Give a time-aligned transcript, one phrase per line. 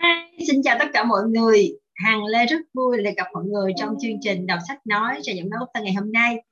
[0.00, 1.78] Hi, xin chào tất cả mọi người.
[1.94, 5.32] Hằng Lê rất vui được gặp mọi người trong chương trình đọc sách nói cho
[5.36, 6.44] những nói ngày hôm nay.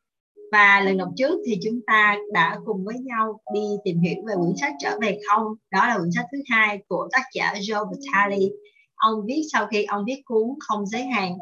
[0.53, 4.35] Và lần đọc trước thì chúng ta đã cùng với nhau đi tìm hiểu về
[4.35, 5.43] quyển sách Trở về không.
[5.71, 8.47] Đó là quyển sách thứ hai của tác giả Joe Vitale.
[8.95, 11.33] Ông viết sau khi ông viết cuốn Không giới hạn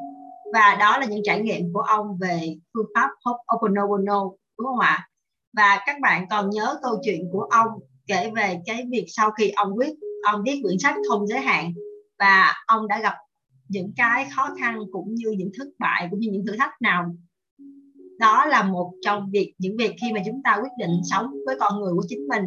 [0.52, 5.08] và đó là những trải nghiệm của ông về phương pháp Ho'oponopono đúng không ạ?
[5.56, 7.68] Và các bạn còn nhớ câu chuyện của ông
[8.06, 9.94] kể về cái việc sau khi ông viết
[10.32, 11.72] ông viết quyển sách không giới hạn
[12.18, 13.14] và ông đã gặp
[13.68, 17.16] những cái khó khăn cũng như những thất bại cũng như những thử thách nào.
[18.18, 21.56] Đó là một trong việc, những việc khi mà chúng ta quyết định sống với
[21.60, 22.44] con người của chính mình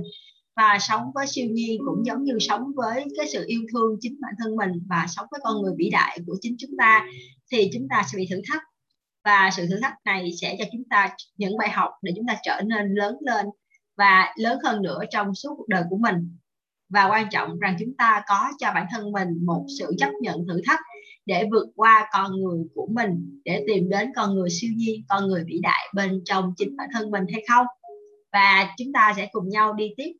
[0.55, 4.17] và sống với siêu nhiên cũng giống như sống với cái sự yêu thương chính
[4.21, 7.05] bản thân mình và sống với con người vĩ đại của chính chúng ta,
[7.51, 8.61] thì chúng ta sẽ bị thử thách.
[9.25, 12.37] Và sự thử thách này sẽ cho chúng ta những bài học để chúng ta
[12.43, 13.45] trở nên lớn lên
[13.97, 16.37] và lớn hơn nữa trong suốt cuộc đời của mình.
[16.89, 20.45] Và quan trọng rằng chúng ta có cho bản thân mình một sự chấp nhận
[20.47, 20.79] thử thách
[21.25, 25.27] để vượt qua con người của mình, để tìm đến con người siêu nhiên, con
[25.27, 27.65] người vĩ đại bên trong chính bản thân mình hay không?
[28.33, 30.11] Và chúng ta sẽ cùng nhau đi tiếp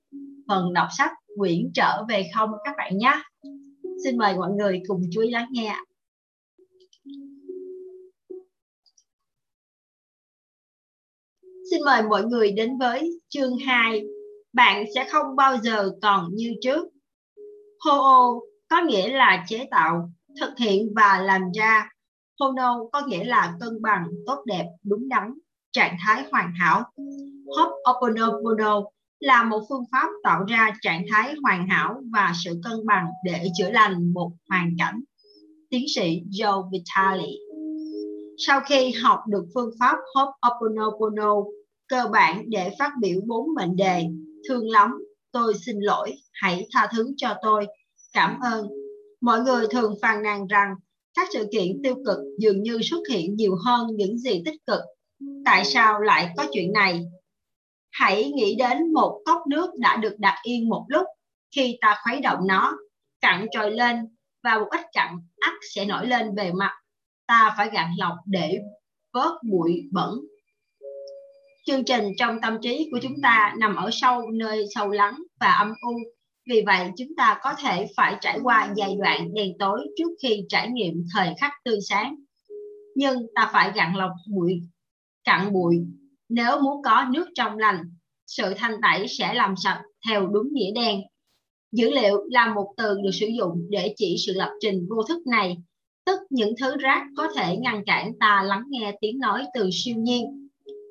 [0.48, 3.22] phần đọc sách quyển trở về không, các bạn nhé.
[4.04, 5.76] Xin mời mọi người cùng chú ý lắng nghe
[11.72, 14.02] Xin mời mọi người đến với chương 2.
[14.54, 16.88] Bạn sẽ không bao giờ còn như trước.
[17.86, 21.90] Ho-o có nghĩa là chế tạo, thực hiện và làm ra.
[22.40, 25.34] Hono có nghĩa là cân bằng, tốt đẹp, đúng đắn,
[25.72, 26.84] trạng thái hoàn hảo.
[27.46, 28.84] Ho'oponopono
[29.20, 33.48] là một phương pháp tạo ra trạng thái hoàn hảo và sự cân bằng để
[33.58, 35.04] chữa lành một hoàn cảnh.
[35.70, 37.32] Tiến sĩ Joe Vitale
[38.38, 41.46] sau khi học được phương pháp Ho'oponopono
[41.88, 44.04] cơ bản để phát biểu bốn mệnh đề.
[44.50, 44.92] Thương lắm,
[45.32, 47.66] tôi xin lỗi, hãy tha thứ cho tôi.
[48.14, 48.68] Cảm ơn.
[49.22, 50.70] Mọi người thường phàn nàn rằng
[51.14, 54.80] các sự kiện tiêu cực dường như xuất hiện nhiều hơn những gì tích cực.
[55.46, 57.06] Tại sao lại có chuyện này?
[57.92, 61.06] Hãy nghĩ đến một cốc nước đã được đặt yên một lúc.
[61.56, 62.78] Khi ta khuấy động nó,
[63.22, 63.96] cặn trồi lên
[64.44, 66.72] và một ít cặn ắt sẽ nổi lên bề mặt.
[67.28, 68.60] Ta phải gạn lọc để
[69.14, 70.10] vớt bụi bẩn
[71.68, 75.52] chương trình trong tâm trí của chúng ta nằm ở sâu nơi sâu lắng và
[75.52, 75.92] âm u.
[76.50, 80.46] Vì vậy, chúng ta có thể phải trải qua giai đoạn đen tối trước khi
[80.50, 82.16] trải nghiệm thời khắc tươi sáng.
[82.96, 84.62] Nhưng ta phải gặn lọc bụi,
[85.24, 85.76] cặn bụi.
[86.30, 87.84] Nếu muốn có nước trong lành,
[88.28, 91.02] sự thanh tẩy sẽ làm sạch theo đúng nghĩa đen.
[91.72, 95.28] Dữ liệu là một từ được sử dụng để chỉ sự lập trình vô thức
[95.28, 95.58] này.
[96.06, 99.96] Tức những thứ rác có thể ngăn cản ta lắng nghe tiếng nói từ siêu
[99.98, 100.47] nhiên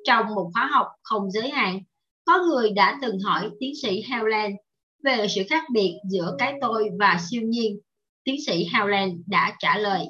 [0.07, 1.79] trong một khóa học không giới hạn,
[2.25, 4.55] có người đã từng hỏi tiến sĩ Howland
[5.03, 7.79] về sự khác biệt giữa cái tôi và siêu nhiên.
[8.23, 10.05] Tiến sĩ Howland đã trả lời.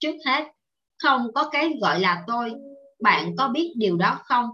[0.00, 0.44] Trước hết,
[1.02, 2.52] không có cái gọi là tôi.
[3.02, 4.46] Bạn có biết điều đó không?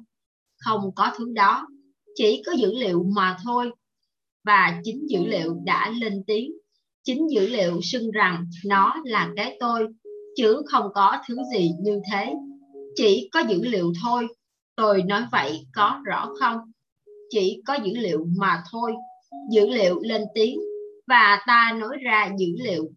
[0.57, 1.67] Không có thứ đó.
[2.15, 3.71] Chỉ có dữ liệu mà thôi.
[4.45, 6.53] Và chính dữ liệu đã lên tiếng.
[7.05, 9.87] Chính dữ liệu xưng rằng nó là cái tôi,
[10.37, 12.35] chứ không có thứ gì như thế.
[12.97, 14.29] Chỉ có dữ liệu thôi
[14.79, 16.59] Tôi nói vậy có rõ không?
[17.31, 18.93] Chỉ có dữ liệu mà thôi.
[19.53, 20.61] Dữ liệu lên tiếng
[21.07, 22.91] và ta nói ra dữ liệu.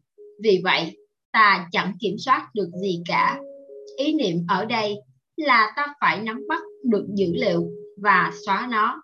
[0.43, 0.97] Vì vậy,
[1.31, 3.39] ta chẳng kiểm soát được gì cả.
[3.97, 4.95] Ý niệm ở đây
[5.37, 7.67] là ta phải nắm bắt được dữ liệu
[7.97, 9.01] và xóa nó.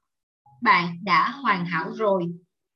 [0.61, 2.23] Bạn đã hoàn hảo rồi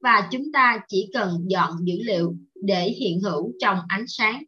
[0.04, 4.44] và chúng ta chỉ cần dọn dữ liệu để hiện hữu trong ánh sáng.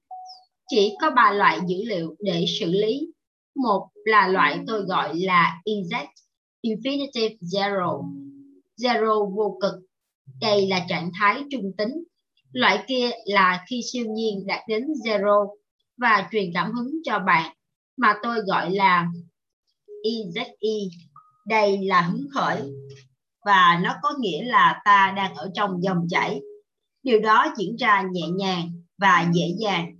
[0.69, 3.12] Chỉ có ba loại dữ liệu để xử lý
[3.55, 6.09] một là loại tôi gọi là exact
[6.61, 8.03] infinitive zero,
[8.77, 9.73] zero vô cực.
[10.41, 12.03] Đây là trạng thái trung tính.
[12.51, 15.47] Loại kia là khi siêu nhiên đạt đến zero
[15.97, 17.55] và truyền cảm hứng cho bạn
[17.97, 19.07] mà tôi gọi là
[20.03, 20.89] EZE.
[21.47, 22.61] Đây là hứng khởi
[23.45, 26.41] và nó có nghĩa là ta đang ở trong dòng chảy.
[27.03, 29.95] Điều đó diễn ra nhẹ nhàng và dễ dàng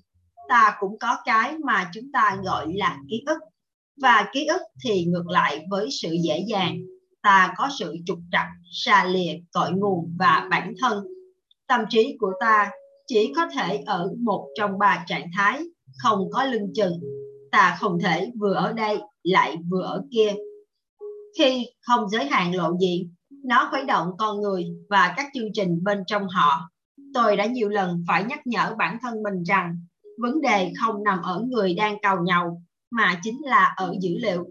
[0.49, 3.37] ta cũng có cái mà chúng ta gọi là ký ức.
[4.01, 6.77] Và ký ức thì ngược lại với sự dễ dàng.
[7.21, 11.03] Ta có sự trục trặc, xa lìa cội nguồn và bản thân.
[11.67, 12.71] Tâm trí của ta
[13.07, 15.61] chỉ có thể ở một trong ba trạng thái,
[16.03, 16.99] không có lưng chừng.
[17.51, 20.33] Ta không thể vừa ở đây lại vừa ở kia.
[21.37, 23.13] Khi không giới hạn lộ diện,
[23.43, 26.69] nó khuấy động con người và các chương trình bên trong họ.
[27.13, 29.77] Tôi đã nhiều lần phải nhắc nhở bản thân mình rằng
[30.17, 32.61] vấn đề không nằm ở người đang cầu nhau
[32.91, 34.45] mà chính là ở dữ liệu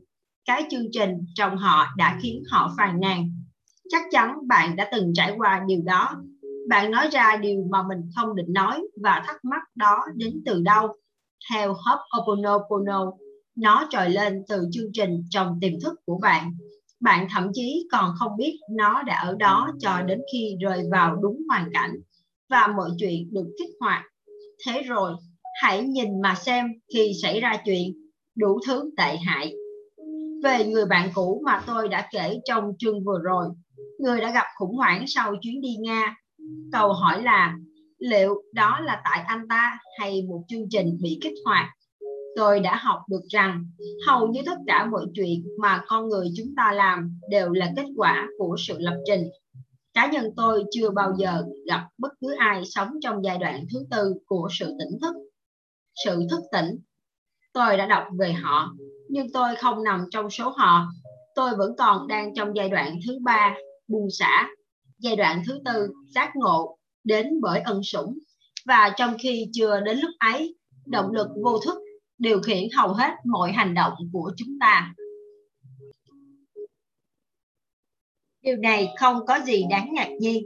[0.44, 3.28] cái chương trình trong họ đã khiến họ phàn nàn
[3.92, 6.22] Chắc chắn bạn đã từng trải qua điều đó.
[6.68, 10.62] Bạn nói ra điều mà mình không định nói và thắc mắc đó đến từ
[10.62, 10.88] đâu.
[11.50, 13.12] Theo Ho'oponopono,
[13.56, 16.52] nó trồi lên từ chương trình trong tiềm thức của bạn.
[17.00, 21.16] Bạn thậm chí còn không biết nó đã ở đó cho đến khi rơi vào
[21.16, 21.92] đúng hoàn cảnh
[22.50, 24.04] và mọi chuyện được kích hoạt.
[24.66, 25.12] Thế rồi,
[25.62, 27.92] hãy nhìn mà xem khi xảy ra chuyện,
[28.36, 29.54] đủ thứ tệ hại.
[30.42, 33.46] Về người bạn cũ mà tôi đã kể trong chương vừa rồi,
[33.98, 36.16] người đã gặp khủng hoảng sau chuyến đi Nga.
[36.72, 37.56] Câu hỏi là
[37.98, 41.68] liệu đó là tại anh ta hay một chương trình bị kích hoạt?
[42.36, 43.64] Tôi đã học được rằng
[44.06, 47.86] hầu như tất cả mọi chuyện mà con người chúng ta làm đều là kết
[47.96, 49.28] quả của sự lập trình.
[49.94, 53.86] Cá nhân tôi chưa bao giờ gặp bất cứ ai sống trong giai đoạn thứ
[53.90, 55.14] tư của sự tỉnh thức.
[56.04, 56.78] Sự thức tỉnh.
[57.52, 58.72] Tôi đã đọc về họ,
[59.08, 60.86] nhưng tôi không nằm trong số họ.
[61.34, 63.54] Tôi vẫn còn đang trong giai đoạn thứ ba
[63.88, 64.48] buông xả
[65.02, 68.18] giai đoạn thứ tư giác ngộ đến bởi ân sủng
[68.66, 70.56] và trong khi chưa đến lúc ấy
[70.86, 71.78] động lực vô thức
[72.18, 74.94] điều khiển hầu hết mọi hành động của chúng ta
[78.42, 80.42] điều này không có gì đáng ngạc nhiên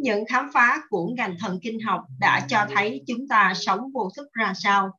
[0.00, 4.10] những khám phá của ngành thần kinh học đã cho thấy chúng ta sống vô
[4.16, 4.90] thức ra sao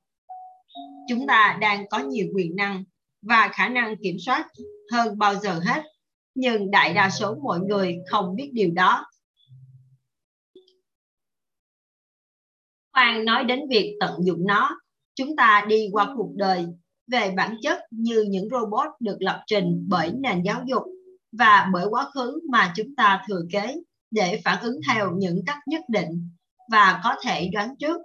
[1.10, 2.84] chúng ta đang có nhiều quyền năng
[3.22, 4.48] và khả năng kiểm soát
[4.92, 5.84] hơn bao giờ hết
[6.36, 9.06] nhưng đại đa số mọi người không biết điều đó.
[12.94, 14.80] Khoan nói đến việc tận dụng nó,
[15.16, 16.66] chúng ta đi qua cuộc đời
[17.08, 20.84] về bản chất như những robot được lập trình bởi nền giáo dục
[21.32, 23.76] và bởi quá khứ mà chúng ta thừa kế
[24.12, 26.30] để phản ứng theo những cách nhất định
[26.72, 27.98] và có thể đoán trước.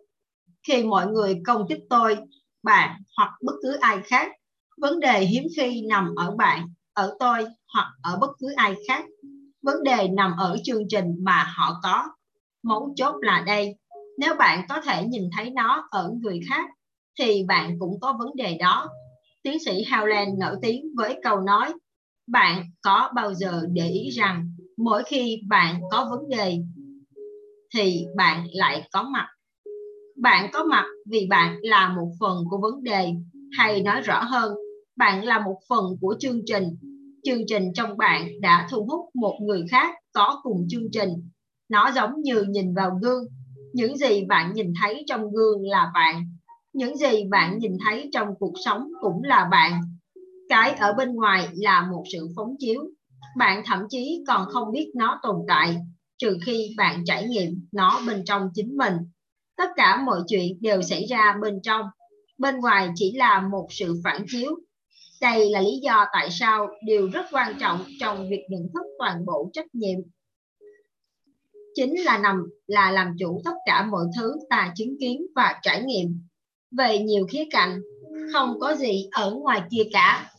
[0.68, 2.16] Khi mọi người công kích tôi,
[2.62, 4.32] bạn hoặc bất cứ ai khác,
[4.80, 9.04] vấn đề hiếm khi nằm ở bạn, ở tôi hoặc ở bất cứ ai khác.
[9.62, 12.04] Vấn đề nằm ở chương trình mà họ có.
[12.62, 13.76] Mấu chốt là đây,
[14.18, 16.64] nếu bạn có thể nhìn thấy nó ở người khác,
[17.18, 18.88] thì bạn cũng có vấn đề đó.
[19.42, 21.74] Tiến sĩ Howland nổi tiếng với câu nói,
[22.26, 26.58] bạn có bao giờ để ý rằng mỗi khi bạn có vấn đề
[27.74, 29.26] thì bạn lại có mặt.
[30.16, 33.12] Bạn có mặt vì bạn là một phần của vấn đề,
[33.58, 34.54] hay nói rõ hơn,
[34.96, 36.76] bạn là một phần của chương trình
[37.26, 41.10] chương trình trong bạn đã thu hút một người khác có cùng chương trình.
[41.68, 43.24] Nó giống như nhìn vào gương.
[43.72, 46.24] Những gì bạn nhìn thấy trong gương là bạn.
[46.72, 49.80] Những gì bạn nhìn thấy trong cuộc sống cũng là bạn.
[50.48, 52.80] Cái ở bên ngoài là một sự phóng chiếu.
[53.36, 55.76] Bạn thậm chí còn không biết nó tồn tại,
[56.18, 58.94] trừ khi bạn trải nghiệm nó bên trong chính mình.
[59.56, 61.86] Tất cả mọi chuyện đều xảy ra bên trong.
[62.38, 64.56] Bên ngoài chỉ là một sự phản chiếu
[65.20, 69.26] đây là lý do tại sao điều rất quan trọng trong việc nhận thức toàn
[69.26, 69.98] bộ trách nhiệm
[71.74, 75.82] chính là nằm là làm chủ tất cả mọi thứ ta chứng kiến và trải
[75.82, 76.20] nghiệm
[76.78, 77.80] về nhiều khía cạnh
[78.32, 80.30] không có gì ở ngoài kia cả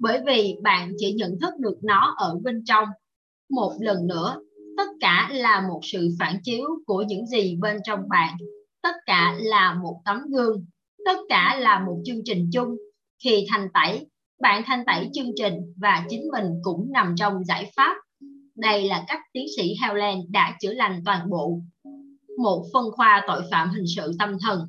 [0.00, 2.88] bởi vì bạn chỉ nhận thức được nó ở bên trong
[3.50, 4.36] một lần nữa
[4.76, 8.36] tất cả là một sự phản chiếu của những gì bên trong bạn
[8.82, 10.64] tất cả là một tấm gương
[11.04, 12.76] tất cả là một chương trình chung
[13.24, 14.06] khi thành tẩy
[14.40, 17.96] bạn thanh tẩy chương trình và chính mình cũng nằm trong giải pháp.
[18.56, 21.60] Đây là cách tiến sĩ Howland đã chữa lành toàn bộ.
[22.38, 24.60] Một phân khoa tội phạm hình sự tâm thần.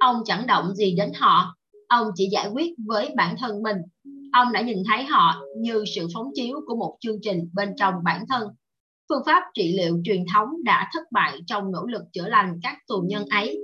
[0.00, 1.54] Ông chẳng động gì đến họ,
[1.88, 3.76] ông chỉ giải quyết với bản thân mình.
[4.32, 7.94] Ông đã nhìn thấy họ như sự phóng chiếu của một chương trình bên trong
[8.04, 8.48] bản thân.
[9.08, 12.76] Phương pháp trị liệu truyền thống đã thất bại trong nỗ lực chữa lành các
[12.88, 13.58] tù nhân ấy.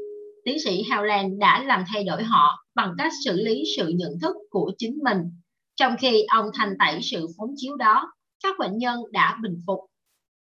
[0.44, 4.36] Tiến sĩ Howland đã làm thay đổi họ bằng cách xử lý sự nhận thức
[4.50, 5.18] của chính mình
[5.76, 9.78] trong khi ông thanh tẩy sự phóng chiếu đó, các bệnh nhân đã bình phục.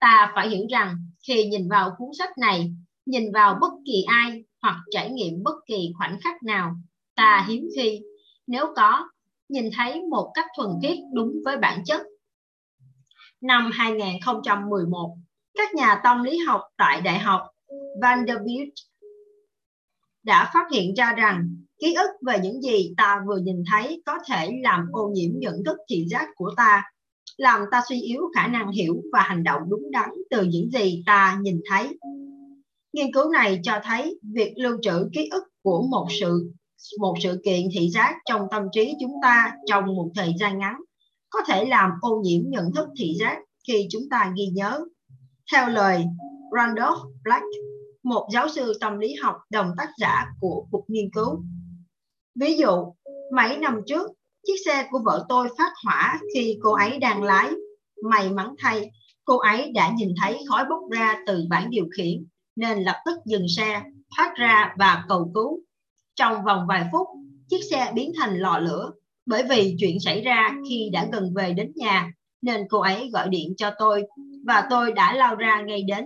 [0.00, 0.96] Ta phải hiểu rằng
[1.28, 2.72] khi nhìn vào cuốn sách này,
[3.06, 6.74] nhìn vào bất kỳ ai hoặc trải nghiệm bất kỳ khoảnh khắc nào,
[7.16, 8.00] ta hiếm khi,
[8.46, 9.08] nếu có,
[9.48, 12.02] nhìn thấy một cách thuần khiết đúng với bản chất.
[13.40, 15.16] Năm 2011,
[15.54, 17.40] các nhà tâm lý học tại Đại học
[18.02, 18.72] Vanderbilt
[20.22, 24.18] đã phát hiện ra rằng ký ức về những gì ta vừa nhìn thấy có
[24.26, 26.82] thể làm ô nhiễm nhận thức thị giác của ta
[27.36, 31.02] làm ta suy yếu khả năng hiểu và hành động đúng đắn từ những gì
[31.06, 31.98] ta nhìn thấy
[32.92, 36.52] nghiên cứu này cho thấy việc lưu trữ ký ức của một sự
[36.98, 40.76] một sự kiện thị giác trong tâm trí chúng ta trong một thời gian ngắn
[41.30, 44.84] có thể làm ô nhiễm nhận thức thị giác khi chúng ta ghi nhớ
[45.52, 46.04] theo lời
[46.56, 47.46] Randolph Black
[48.02, 51.42] một giáo sư tâm lý học đồng tác giả của cuộc nghiên cứu
[52.40, 52.94] Ví dụ,
[53.34, 54.10] mấy năm trước,
[54.46, 57.50] chiếc xe của vợ tôi phát hỏa khi cô ấy đang lái.
[58.02, 58.90] May mắn thay,
[59.28, 63.14] Cô ấy đã nhìn thấy khói bốc ra từ bảng điều khiển nên lập tức
[63.26, 63.82] dừng xe,
[64.16, 65.60] thoát ra và cầu cứu.
[66.18, 67.06] Trong vòng vài phút,
[67.50, 68.90] chiếc xe biến thành lò lửa
[69.26, 73.28] bởi vì chuyện xảy ra khi đã gần về đến nhà nên cô ấy gọi
[73.28, 74.02] điện cho tôi
[74.46, 76.04] và tôi đã lao ra ngay đến.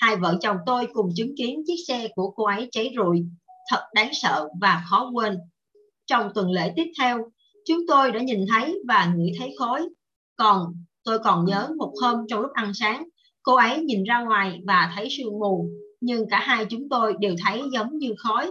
[0.00, 3.26] Hai vợ chồng tôi cùng chứng kiến chiếc xe của cô ấy cháy rụi,
[3.70, 5.38] thật đáng sợ và khó quên.
[6.06, 7.18] Trong tuần lễ tiếp theo,
[7.66, 9.88] chúng tôi đã nhìn thấy và ngửi thấy khói.
[10.36, 10.74] Còn
[11.04, 13.04] tôi còn nhớ một hôm trong lúc ăn sáng,
[13.42, 15.68] cô ấy nhìn ra ngoài và thấy sương mù,
[16.00, 18.50] nhưng cả hai chúng tôi đều thấy giống như khói.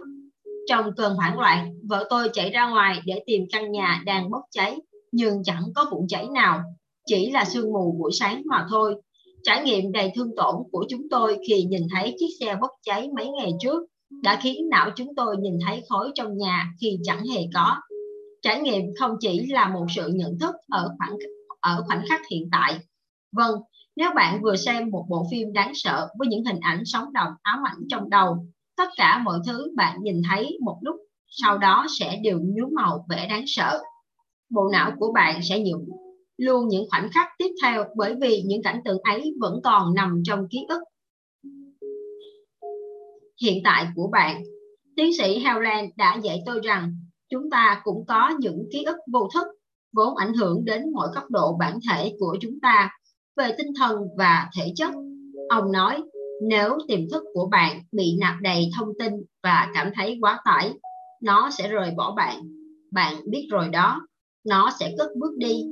[0.70, 4.42] Trong cơn hoảng loạn, vợ tôi chạy ra ngoài để tìm căn nhà đang bốc
[4.52, 4.78] cháy,
[5.12, 6.62] nhưng chẳng có vụ cháy nào,
[7.06, 8.96] chỉ là sương mù buổi sáng mà thôi.
[9.44, 13.10] Trải nghiệm đầy thương tổn của chúng tôi khi nhìn thấy chiếc xe bốc cháy
[13.16, 13.84] mấy ngày trước
[14.22, 17.76] đã khiến não chúng tôi nhìn thấy khói trong nhà khi chẳng hề có.
[18.42, 21.18] Trải nghiệm không chỉ là một sự nhận thức ở khoảng
[21.60, 22.80] ở khoảnh khắc hiện tại.
[23.32, 23.56] Vâng,
[23.96, 27.32] nếu bạn vừa xem một bộ phim đáng sợ với những hình ảnh sống động
[27.42, 30.96] ám ảnh trong đầu, tất cả mọi thứ bạn nhìn thấy một lúc
[31.28, 33.82] sau đó sẽ đều nhuốm màu vẻ đáng sợ.
[34.50, 35.86] Bộ não của bạn sẽ nhượng
[36.38, 40.22] luôn những khoảnh khắc tiếp theo bởi vì những cảnh tượng ấy vẫn còn nằm
[40.26, 40.82] trong ký ức
[43.42, 44.44] hiện tại của bạn.
[44.96, 46.96] Tiến sĩ Howland đã dạy tôi rằng
[47.30, 49.48] chúng ta cũng có những ký ức vô thức
[49.94, 52.90] vốn ảnh hưởng đến mọi cấp độ bản thể của chúng ta
[53.38, 54.92] về tinh thần và thể chất.
[55.50, 56.04] Ông nói,
[56.50, 60.74] nếu tiềm thức của bạn bị nạp đầy thông tin và cảm thấy quá tải,
[61.22, 62.42] nó sẽ rời bỏ bạn.
[62.92, 64.08] Bạn biết rồi đó,
[64.46, 65.64] nó sẽ cất bước đi.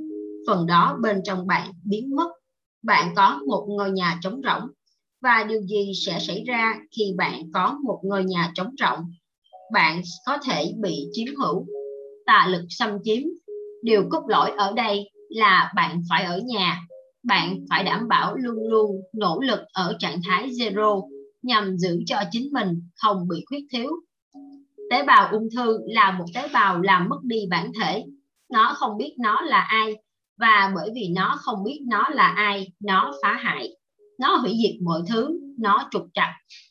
[0.46, 2.28] Phần đó bên trong bạn biến mất.
[2.82, 4.70] Bạn có một ngôi nhà trống rỗng.
[5.22, 9.12] Và điều gì sẽ xảy ra khi bạn có một ngôi nhà trống rỗng?
[9.72, 11.66] Bạn có thể bị chiếm hữu,
[12.26, 13.22] tà lực xâm chiếm
[13.82, 16.80] điều cốt lõi ở đây là bạn phải ở nhà
[17.22, 21.08] bạn phải đảm bảo luôn luôn nỗ lực ở trạng thái zero
[21.42, 23.90] nhằm giữ cho chính mình không bị khuyết thiếu.
[24.90, 28.04] Tế bào ung thư là một tế bào làm mất đi bản thể.
[28.52, 29.94] Nó không biết nó là ai
[30.40, 33.68] và bởi vì nó không biết nó là ai nó phá hại.
[34.20, 36.28] Nó hủy diệt mọi thứ nó trục trặc.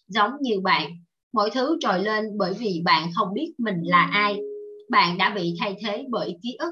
[0.08, 0.92] Giống như bạn
[1.34, 4.40] mọi thứ trồi lên bởi vì bạn không biết mình là ai.
[4.90, 6.72] Bạn đã bị thay thế bởi ký ức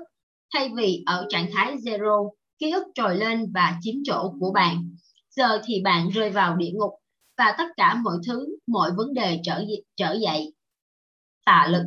[0.54, 4.96] thay vì ở trạng thái zero, ký ức trồi lên và chiếm chỗ của bạn.
[5.30, 6.92] Giờ thì bạn rơi vào địa ngục
[7.38, 9.63] và tất cả mọi thứ, mọi vấn đề trở
[9.96, 10.54] trở dậy.
[11.46, 11.84] tạ lực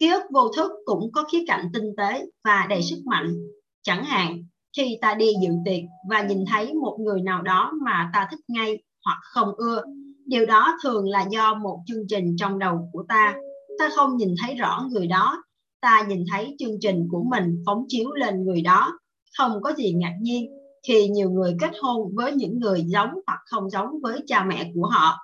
[0.00, 3.34] Ký ức vô thức cũng có khía cạnh tinh tế và đầy sức mạnh.
[3.82, 4.44] Chẳng hạn,
[4.76, 5.80] khi ta đi dự tiệc
[6.10, 9.82] và nhìn thấy một người nào đó mà ta thích ngay hoặc không ưa,
[10.26, 13.34] điều đó thường là do một chương trình trong đầu của ta.
[13.78, 15.42] Ta không nhìn thấy rõ người đó
[15.80, 18.98] ta nhìn thấy chương trình của mình phóng chiếu lên người đó.
[19.38, 20.52] Không có gì ngạc nhiên
[20.88, 24.70] khi nhiều người kết hôn với những người giống hoặc không giống với cha mẹ
[24.74, 25.18] của họ.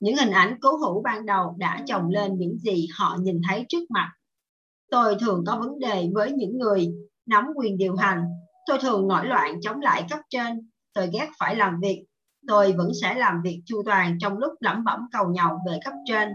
[0.00, 3.66] Những hình ảnh cố hữu ban đầu đã chồng lên những gì họ nhìn thấy
[3.68, 4.12] trước mặt.
[4.90, 6.88] Tôi thường có vấn đề với những người
[7.26, 8.24] nắm quyền điều hành.
[8.66, 10.70] Tôi thường nổi loạn chống lại cấp trên.
[10.94, 12.04] Tôi ghét phải làm việc.
[12.48, 15.94] Tôi vẫn sẽ làm việc chu toàn trong lúc lẩm bẩm cầu nhau về cấp
[16.06, 16.28] trên.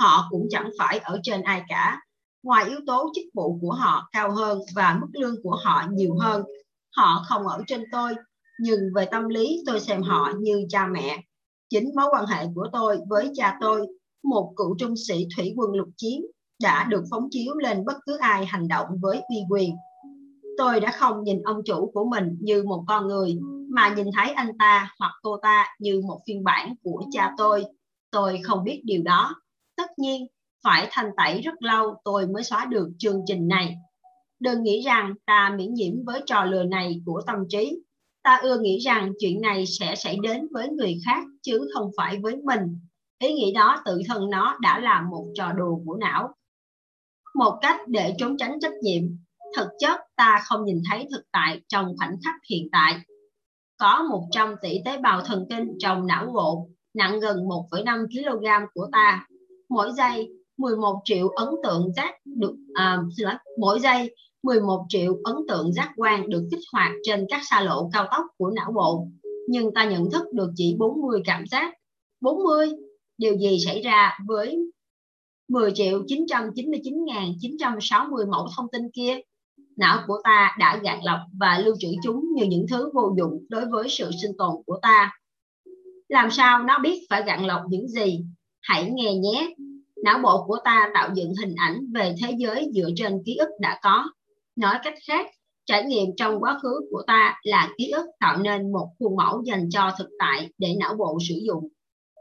[0.00, 2.00] Họ cũng chẳng phải ở trên ai cả
[2.44, 6.16] ngoài yếu tố chức vụ của họ cao hơn và mức lương của họ nhiều
[6.20, 6.42] hơn,
[6.96, 8.14] họ không ở trên tôi,
[8.60, 11.22] nhưng về tâm lý tôi xem họ như cha mẹ.
[11.70, 13.86] Chính mối quan hệ của tôi với cha tôi,
[14.24, 16.26] một cựu trung sĩ thủy quân lục chiến,
[16.62, 19.74] đã được phóng chiếu lên bất cứ ai hành động với uy quyền.
[20.58, 23.38] Tôi đã không nhìn ông chủ của mình như một con người,
[23.70, 27.64] mà nhìn thấy anh ta hoặc cô ta như một phiên bản của cha tôi.
[28.10, 29.34] Tôi không biết điều đó.
[29.76, 30.26] Tất nhiên
[30.64, 33.76] phải thanh tẩy rất lâu tôi mới xóa được chương trình này.
[34.40, 37.78] Đừng nghĩ rằng ta miễn nhiễm với trò lừa này của tâm trí.
[38.22, 42.18] Ta ưa nghĩ rằng chuyện này sẽ xảy đến với người khác chứ không phải
[42.22, 42.80] với mình.
[43.18, 46.34] Ý nghĩ đó tự thân nó đã là một trò đùa của não.
[47.34, 49.02] Một cách để trốn tránh trách nhiệm,
[49.56, 53.00] thực chất ta không nhìn thấy thực tại trong khoảnh khắc hiện tại.
[53.76, 58.88] Có 100 tỷ tế bào thần kinh trong não bộ, nặng gần 1,5 kg của
[58.92, 59.26] ta.
[59.68, 65.18] Mỗi giây 11 triệu ấn tượng giác được à, xin lỗi, mỗi giây 11 triệu
[65.24, 68.72] ấn tượng giác quan được kích hoạt trên các xa lộ cao tốc của não
[68.72, 69.08] bộ.
[69.48, 71.74] Nhưng ta nhận thức được chỉ 40 cảm giác.
[72.20, 72.70] 40
[73.18, 74.58] điều gì xảy ra với
[75.48, 79.18] 10 triệu 999.960 mẫu thông tin kia?
[79.76, 83.46] Não của ta đã gạt lọc và lưu trữ chúng như những thứ vô dụng
[83.48, 85.12] đối với sự sinh tồn của ta.
[86.08, 88.24] Làm sao nó biết phải gạn lọc những gì?
[88.60, 89.54] Hãy nghe nhé
[90.04, 93.48] não bộ của ta tạo dựng hình ảnh về thế giới dựa trên ký ức
[93.60, 94.04] đã có
[94.56, 95.26] nói cách khác
[95.66, 99.42] Trải nghiệm trong quá khứ của ta là ký ức tạo nên một khuôn mẫu
[99.44, 101.68] dành cho thực tại để não bộ sử dụng,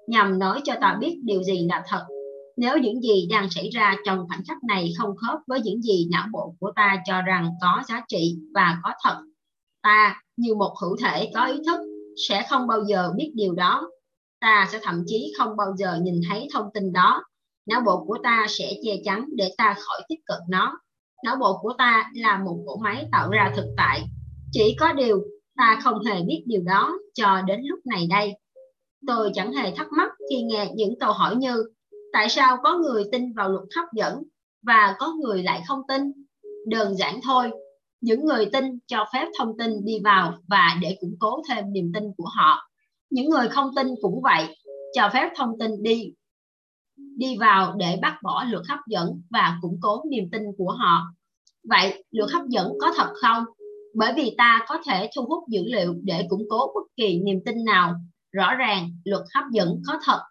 [0.07, 2.05] nhằm nói cho ta biết điều gì là thật.
[2.57, 6.07] Nếu những gì đang xảy ra trong khoảnh khắc này không khớp với những gì
[6.11, 9.21] não bộ của ta cho rằng có giá trị và có thật,
[9.81, 11.79] ta như một hữu thể có ý thức
[12.27, 13.89] sẽ không bao giờ biết điều đó.
[14.39, 17.23] Ta sẽ thậm chí không bao giờ nhìn thấy thông tin đó.
[17.65, 20.79] Não, bộ của ta sẽ che chắn để ta khỏi tiếp cận nó.
[21.23, 24.03] Não, bộ của ta là một cỗ máy tạo ra thực tại.
[24.51, 25.23] Chỉ có điều,
[25.57, 28.33] ta không hề biết điều đó cho đến lúc này đây.
[29.07, 31.63] Tôi chẳng hề thắc mắc khi nghe những câu hỏi như,
[32.13, 34.23] tại sao có người tin vào luật hấp dẫn
[34.63, 36.01] và có người lại không tin?
[36.67, 37.51] Đơn giản thôi,
[38.01, 41.91] những người tin cho phép thông tin đi vào và để củng cố thêm niềm
[41.93, 42.69] tin của họ.
[43.09, 44.57] Những người không tin cũng vậy,
[44.93, 46.13] cho phép thông tin đi
[46.95, 51.13] đi vào để bác bỏ luật hấp dẫn và củng cố niềm tin của họ.
[51.69, 53.43] Vậy luật hấp dẫn có thật không?
[53.95, 57.39] Bởi vì ta có thể thu hút dữ liệu để củng cố bất kỳ niềm
[57.45, 57.95] tin nào.
[58.31, 60.21] Rõ ràng, luật hấp dẫn có thật.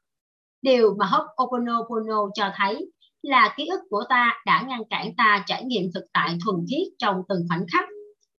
[0.62, 2.90] Điều mà Ho'oponopono cho thấy
[3.22, 6.86] là ký ức của ta đã ngăn cản ta trải nghiệm thực tại thuần khiết
[6.98, 7.84] trong từng khoảnh khắc.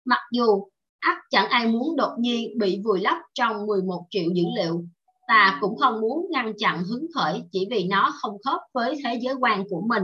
[0.05, 0.67] Mặc dù
[0.99, 4.85] ắt chẳng ai muốn đột nhiên bị vùi lấp trong 11 triệu dữ liệu
[5.33, 9.19] ta cũng không muốn ngăn chặn hứng khởi chỉ vì nó không khớp với thế
[9.21, 10.03] giới quan của mình.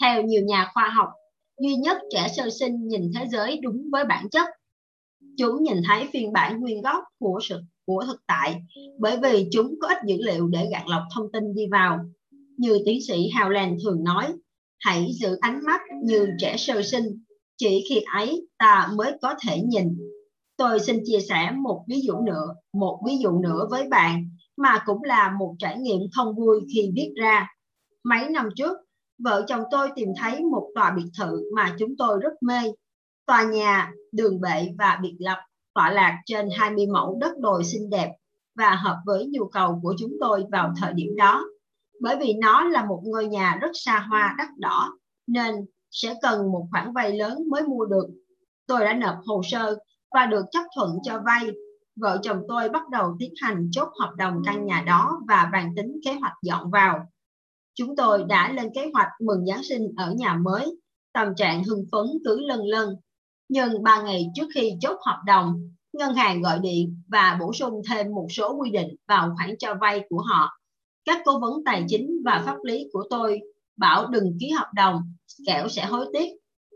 [0.00, 1.08] Theo nhiều nhà khoa học,
[1.60, 4.46] duy nhất trẻ sơ sinh nhìn thế giới đúng với bản chất.
[5.38, 8.62] Chúng nhìn thấy phiên bản nguyên gốc của sự của thực tại
[8.98, 11.98] bởi vì chúng có ít dữ liệu để gạt lọc thông tin đi vào.
[12.56, 14.26] Như tiến sĩ Howland thường nói,
[14.80, 17.04] hãy giữ ánh mắt như trẻ sơ sinh,
[17.56, 19.98] chỉ khi ấy ta mới có thể nhìn.
[20.56, 24.82] Tôi xin chia sẻ một ví dụ nữa, một ví dụ nữa với bạn mà
[24.86, 27.48] cũng là một trải nghiệm không vui khi viết ra.
[28.04, 28.76] Mấy năm trước,
[29.18, 32.62] vợ chồng tôi tìm thấy một tòa biệt thự mà chúng tôi rất mê.
[33.26, 35.38] Tòa nhà, đường bệ và biệt lập
[35.74, 38.10] tọa lạc trên 20 mẫu đất đồi xinh đẹp
[38.54, 41.44] và hợp với nhu cầu của chúng tôi vào thời điểm đó.
[42.00, 45.54] Bởi vì nó là một ngôi nhà rất xa hoa đắt đỏ, nên
[45.90, 48.06] sẽ cần một khoản vay lớn mới mua được.
[48.66, 49.76] Tôi đã nộp hồ sơ
[50.14, 51.50] và được chấp thuận cho vay
[52.00, 55.72] vợ chồng tôi bắt đầu tiến hành chốt hợp đồng căn nhà đó và bàn
[55.76, 57.06] tính kế hoạch dọn vào.
[57.74, 60.76] Chúng tôi đã lên kế hoạch mừng Giáng sinh ở nhà mới,
[61.12, 62.88] tâm trạng hưng phấn cứ lân lân.
[63.48, 67.82] Nhưng ba ngày trước khi chốt hợp đồng, ngân hàng gọi điện và bổ sung
[67.88, 70.58] thêm một số quy định vào khoản cho vay của họ.
[71.04, 73.40] Các cố vấn tài chính và pháp lý của tôi
[73.76, 75.02] bảo đừng ký hợp đồng,
[75.46, 76.28] kẻo sẽ hối tiếc.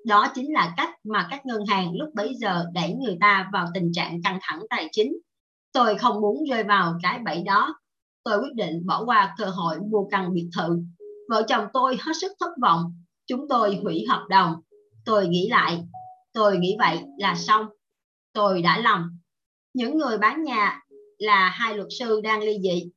[0.07, 3.67] Đó chính là cách mà các ngân hàng lúc bấy giờ đẩy người ta vào
[3.75, 5.13] tình trạng căng thẳng tài chính.
[5.73, 7.75] Tôi không muốn rơi vào cái bẫy đó.
[8.25, 10.79] Tôi quyết định bỏ qua cơ hội mua căn biệt thự.
[11.29, 12.95] Vợ chồng tôi hết sức thất vọng.
[13.27, 14.55] Chúng tôi hủy hợp đồng.
[15.05, 15.83] Tôi nghĩ lại.
[16.33, 17.67] Tôi nghĩ vậy là xong.
[18.33, 19.21] Tôi đã lầm.
[19.75, 20.81] Những người bán nhà
[21.19, 22.91] là hai luật sư đang ly dị.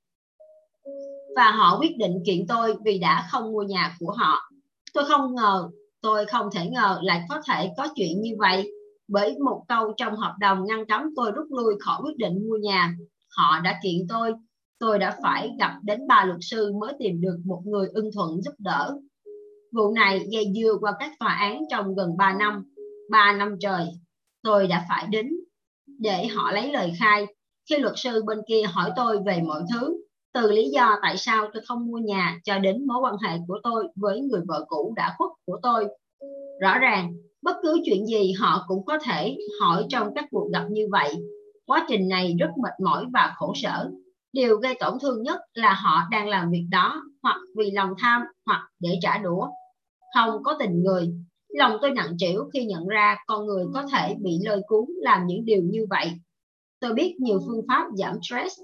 [1.35, 4.51] Và họ quyết định kiện tôi vì đã không mua nhà của họ.
[4.93, 5.69] Tôi không ngờ
[6.05, 8.71] Tôi không thể ngờ lại có thể có chuyện như vậy
[9.07, 12.57] bởi một câu trong hợp đồng ngăn cấm tôi rút lui khỏi quyết định mua
[12.57, 12.95] nhà.
[13.37, 14.33] Họ đã kiện tôi,
[14.79, 18.41] tôi đã phải gặp đến ba luật sư mới tìm được một người ưng thuận
[18.41, 18.97] giúp đỡ.
[19.75, 22.63] Vụ này dây dưa qua các tòa án trong gần 3 năm,
[23.09, 23.85] 3 năm trời.
[24.43, 25.29] Tôi đã phải đến
[25.99, 27.25] để họ lấy lời khai.
[27.69, 30.04] Khi luật sư bên kia hỏi tôi về mọi thứ,
[30.35, 33.59] từ lý do tại sao tôi không mua nhà cho đến mối quan hệ của
[33.63, 35.87] tôi với người vợ cũ đã khuất của tôi.
[36.61, 40.65] Rõ ràng, bất cứ chuyện gì họ cũng có thể hỏi trong các cuộc gặp
[40.69, 41.15] như vậy.
[41.65, 43.89] Quá trình này rất mệt mỏi và khổ sở.
[44.33, 48.21] Điều gây tổn thương nhất là họ đang làm việc đó hoặc vì lòng tham
[48.45, 49.47] hoặc để trả đũa.
[50.15, 51.13] Không có tình người.
[51.49, 55.27] Lòng tôi nặng trĩu khi nhận ra con người có thể bị lôi cuốn làm
[55.27, 56.11] những điều như vậy.
[56.79, 58.59] Tôi biết nhiều phương pháp giảm stress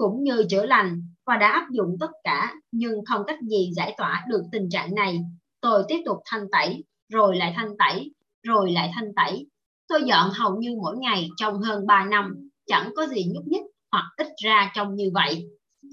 [0.00, 3.94] cũng như chữa lành và đã áp dụng tất cả nhưng không cách gì giải
[3.98, 5.18] tỏa được tình trạng này.
[5.60, 8.10] Tôi tiếp tục thanh tẩy, rồi lại thanh tẩy,
[8.42, 9.46] rồi lại thanh tẩy.
[9.88, 13.62] Tôi dọn hầu như mỗi ngày trong hơn 3 năm, chẳng có gì nhúc nhích
[13.92, 15.44] hoặc ít ra trông như vậy.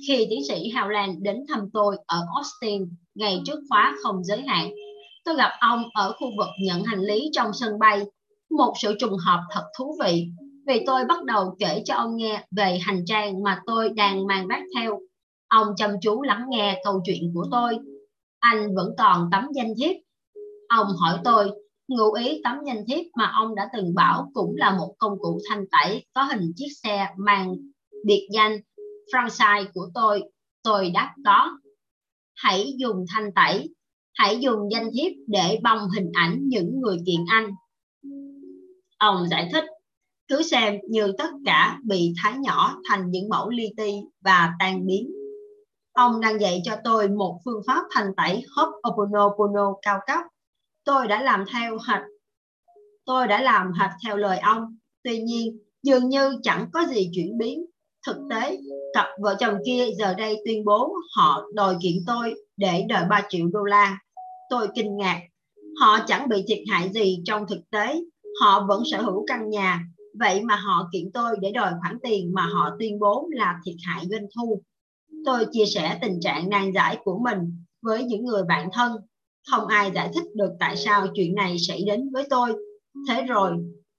[0.08, 4.72] Khi tiến sĩ Howland đến thăm tôi ở Austin ngày trước khóa không giới hạn,
[5.26, 8.02] tôi gặp ông ở khu vực nhận hành lý trong sân bay.
[8.50, 10.28] Một sự trùng hợp thật thú vị
[10.68, 14.48] vì tôi bắt đầu kể cho ông nghe về hành trang mà tôi đang mang
[14.48, 15.00] vác theo.
[15.48, 17.78] Ông chăm chú lắng nghe câu chuyện của tôi.
[18.40, 19.96] Anh vẫn còn tấm danh thiếp.
[20.70, 21.52] Ông hỏi tôi,
[21.88, 25.40] ngụ ý tấm danh thiếp mà ông đã từng bảo cũng là một công cụ
[25.50, 27.56] thanh tẩy có hình chiếc xe mang
[28.06, 28.58] biệt danh
[29.14, 30.24] franchise của tôi.
[30.64, 31.58] Tôi đáp có.
[32.36, 33.70] Hãy dùng thanh tẩy,
[34.14, 37.52] hãy dùng danh thiếp để bong hình ảnh những người kiện anh
[38.98, 39.64] Ông giải thích,
[40.28, 44.86] cứ xem như tất cả bị thái nhỏ thành những mẫu li ti và tan
[44.86, 45.12] biến.
[45.94, 50.20] Ông đang dạy cho tôi một phương pháp thành tẩy Ho'oponopono cao cấp.
[50.84, 52.02] Tôi đã làm theo hệt
[53.08, 54.78] tôi đã làm hệt theo lời ông.
[55.04, 57.66] Tuy nhiên, dường như chẳng có gì chuyển biến.
[58.08, 58.58] Thực tế,
[58.94, 63.22] cặp vợ chồng kia giờ đây tuyên bố họ đòi kiện tôi để đòi 3
[63.30, 64.00] triệu đô la.
[64.50, 65.22] Tôi kinh ngạc.
[65.82, 68.02] Họ chẳng bị thiệt hại gì trong thực tế.
[68.42, 69.84] Họ vẫn sở hữu căn nhà.
[70.20, 73.76] Vậy mà họ kiện tôi để đòi khoản tiền mà họ tuyên bố là thiệt
[73.84, 74.62] hại doanh thu.
[75.26, 78.92] Tôi chia sẻ tình trạng nan giải của mình với những người bạn thân.
[79.52, 82.56] Không ai giải thích được tại sao chuyện này xảy đến với tôi.
[83.10, 83.52] Thế rồi,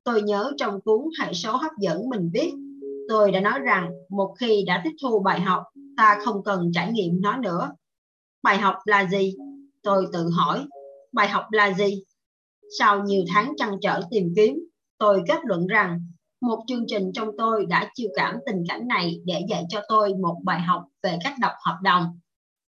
[0.05, 2.53] tôi nhớ trong cuốn hệ số hấp dẫn mình viết,
[3.09, 5.63] tôi đã nói rằng một khi đã tiếp thu bài học,
[5.97, 7.71] ta không cần trải nghiệm nó nữa.
[8.43, 9.35] Bài học là gì?
[9.83, 10.67] Tôi tự hỏi,
[11.13, 12.03] bài học là gì?
[12.79, 14.59] Sau nhiều tháng trăn trở tìm kiếm,
[14.99, 16.01] tôi kết luận rằng
[16.41, 20.15] một chương trình trong tôi đã chiêu cảm tình cảnh này để dạy cho tôi
[20.15, 22.21] một bài học về cách đọc hợp đồng.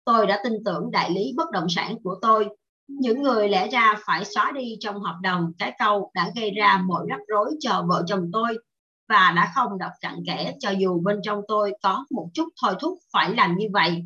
[0.06, 2.50] Tôi đã tin tưởng đại lý bất động sản của tôi.
[2.88, 6.84] Những người lẽ ra phải xóa đi trong hợp đồng cái câu đã gây ra
[6.86, 8.58] mọi rắc rối cho vợ chồng tôi
[9.10, 12.76] và đã không đọc cặn kẽ cho dù bên trong tôi có một chút thôi
[12.80, 14.06] thúc phải làm như vậy.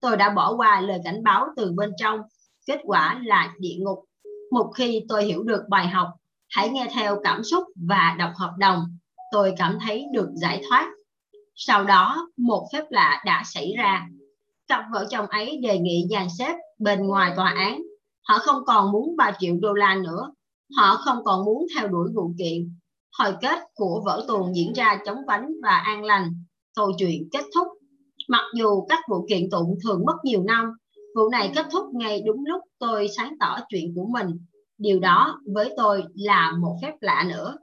[0.00, 2.20] Tôi đã bỏ qua lời cảnh báo từ bên trong.
[2.66, 4.04] Kết quả là địa ngục.
[4.50, 6.08] Một khi tôi hiểu được bài học,
[6.52, 8.84] hãy nghe theo cảm xúc và đọc hợp đồng.
[9.32, 10.90] Tôi cảm thấy được giải thoát.
[11.54, 14.06] Sau đó, một phép lạ đã xảy ra.
[14.68, 17.82] Cặp vợ chồng ấy đề nghị dàn xếp bên ngoài tòa án.
[18.28, 20.32] Họ không còn muốn 3 triệu đô la nữa.
[20.76, 22.78] Họ không còn muốn theo đuổi vụ kiện.
[23.18, 26.44] Hồi kết của vở tuồng diễn ra chống vánh và an lành.
[26.76, 27.66] Câu chuyện kết thúc.
[28.28, 30.72] Mặc dù các vụ kiện tụng thường mất nhiều năm,
[31.16, 34.38] vụ này kết thúc ngay đúng lúc tôi sáng tỏ chuyện của mình
[34.82, 37.56] Điều đó với tôi là một phép lạ nữa.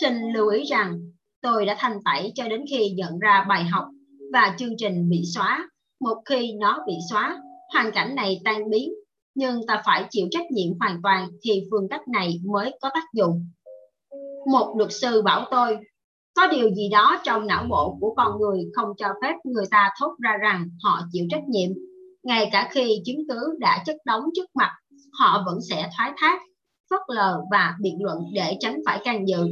[0.00, 1.00] Xin lưu ý rằng
[1.42, 3.88] tôi đã thanh tẩy cho đến khi nhận ra bài học
[4.32, 5.68] và chương trình bị xóa.
[6.00, 7.40] Một khi nó bị xóa,
[7.72, 8.92] hoàn cảnh này tan biến,
[9.34, 13.04] nhưng ta phải chịu trách nhiệm hoàn toàn thì phương cách này mới có tác
[13.14, 13.46] dụng.
[14.52, 15.78] Một luật sư bảo tôi,
[16.34, 19.90] có điều gì đó trong não bộ của con người không cho phép người ta
[20.00, 21.70] thốt ra rằng họ chịu trách nhiệm,
[22.22, 24.72] ngay cả khi chứng cứ đã chất đóng trước mặt
[25.18, 26.42] họ vẫn sẽ thoái thác,
[26.90, 29.46] phớt lờ và biện luận để tránh phải can dự.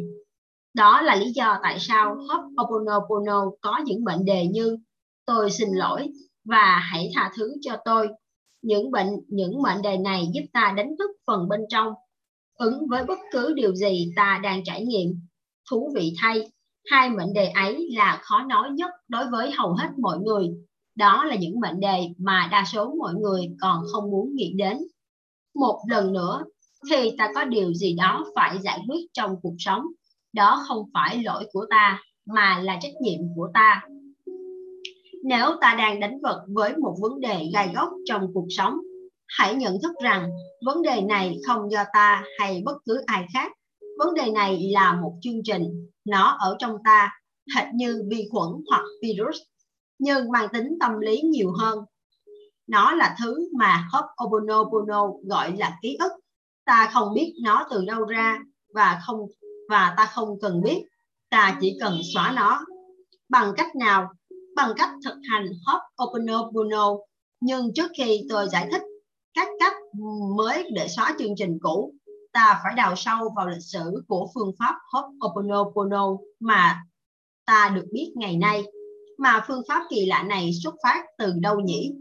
[0.75, 4.77] Đó là lý do tại sao Ho'oponopono có những mệnh đề như
[5.27, 6.09] tôi xin lỗi
[6.45, 8.09] và hãy tha thứ cho tôi.
[8.63, 11.93] Những bệnh, những mệnh đề này giúp ta đánh thức phần bên trong,
[12.59, 15.21] ứng với bất cứ điều gì ta đang trải nghiệm.
[15.71, 16.53] Thú vị thay,
[16.91, 20.49] hai mệnh đề ấy là khó nói nhất đối với hầu hết mọi người.
[20.95, 24.79] Đó là những mệnh đề mà đa số mọi người còn không muốn nghĩ đến
[25.55, 26.45] một lần nữa,
[26.91, 29.83] thì ta có điều gì đó phải giải quyết trong cuộc sống.
[30.33, 33.83] Đó không phải lỗi của ta, mà là trách nhiệm của ta.
[35.25, 38.75] Nếu ta đang đánh vật với một vấn đề gai góc trong cuộc sống,
[39.29, 40.31] hãy nhận thức rằng
[40.67, 43.53] vấn đề này không do ta hay bất cứ ai khác.
[43.99, 45.91] Vấn đề này là một chương trình.
[46.05, 47.13] Nó ở trong ta,
[47.57, 49.37] hệt như vi khuẩn hoặc virus,
[49.99, 51.79] nhưng mang tính tâm lý nhiều hơn
[52.71, 56.13] nó là thứ mà Ho'oponopono gọi là ký ức.
[56.65, 58.39] Ta không biết nó từ đâu ra
[58.75, 59.27] và không,
[59.69, 60.85] và ta không cần biết.
[61.31, 62.61] Ta chỉ cần xóa nó.
[63.29, 64.09] Bằng cách nào?
[64.57, 66.99] Bằng cách thực hành Ho'oponopono
[67.41, 68.83] nhưng trước khi tôi giải thích
[69.35, 69.75] các cách
[70.37, 71.95] mới để xóa chương trình cũ,
[72.33, 76.83] ta phải đào sâu vào lịch sử của phương pháp Ho'oponopono mà
[77.47, 78.65] ta được biết ngày nay.
[79.19, 81.93] Mà phương pháp kỳ lạ này xuất phát từ đâu nhỉ?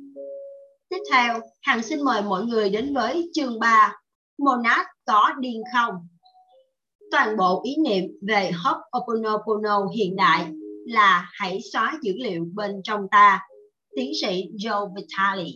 [0.89, 3.95] Tiếp theo, Hằng xin mời mọi người đến với chương 3,
[4.37, 5.93] Monad có điên không?
[7.11, 10.47] Toàn bộ ý niệm về Ho'oponopono hiện đại
[10.85, 13.39] là hãy xóa dữ liệu bên trong ta.
[13.95, 15.49] Tiến sĩ Joe Vitale.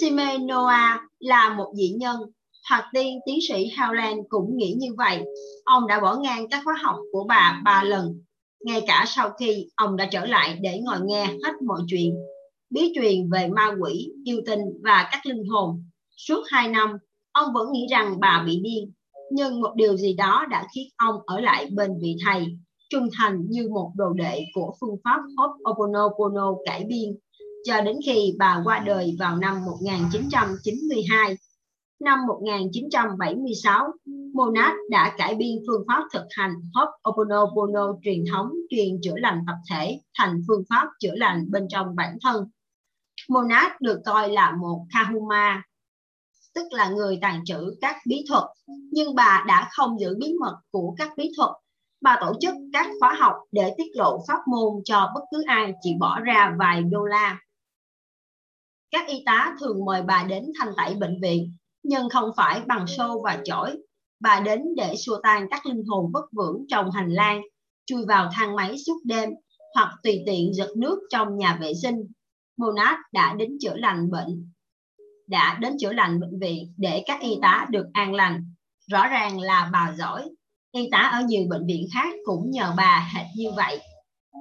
[0.00, 2.20] Sime Noah là một dị nhân.
[2.68, 5.22] Thoạt tiên tiến sĩ Howland cũng nghĩ như vậy.
[5.64, 8.22] Ông đã bỏ ngang các khóa học của bà ba lần.
[8.64, 12.14] Ngay cả sau khi ông đã trở lại để ngồi nghe hết mọi chuyện
[12.70, 15.84] bí truyền về ma quỷ, yêu tinh và các linh hồn.
[16.16, 16.96] Suốt hai năm,
[17.32, 18.92] ông vẫn nghĩ rằng bà bị điên,
[19.30, 22.46] nhưng một điều gì đó đã khiến ông ở lại bên vị thầy,
[22.90, 27.18] trung thành như một đồ đệ của phương pháp Ho'oponopono cải biên,
[27.64, 31.36] cho đến khi bà qua đời vào năm 1992.
[32.00, 33.86] Năm 1976,
[34.34, 39.56] Monad đã cải biên phương pháp thực hành Ho'oponopono truyền thống truyền chữa lành tập
[39.70, 42.44] thể thành phương pháp chữa lành bên trong bản thân.
[43.28, 45.62] Monad được coi là một Kahuma.
[46.54, 50.56] tức là người tàn trữ các bí thuật, nhưng bà đã không giữ bí mật
[50.70, 51.50] của các bí thuật.
[52.00, 55.72] Bà tổ chức các khóa học để tiết lộ pháp môn cho bất cứ ai
[55.82, 57.38] chỉ bỏ ra vài đô la.
[58.90, 62.86] Các y tá thường mời bà đến thanh tẩy bệnh viện, nhưng không phải bằng
[62.86, 63.78] xô và chổi.
[64.20, 67.42] Bà đến để xua tan các linh hồn bất vững trong hành lang,
[67.86, 69.30] chui vào thang máy suốt đêm
[69.74, 71.96] hoặc tùy tiện giật nước trong nhà vệ sinh.
[72.56, 74.52] Monat đã đến chữa lành bệnh
[75.26, 78.44] đã đến chữa lành bệnh viện để các y tá được an lành.
[78.90, 80.28] Rõ ràng là bà giỏi.
[80.72, 83.80] Y tá ở nhiều bệnh viện khác cũng nhờ bà hệt như vậy.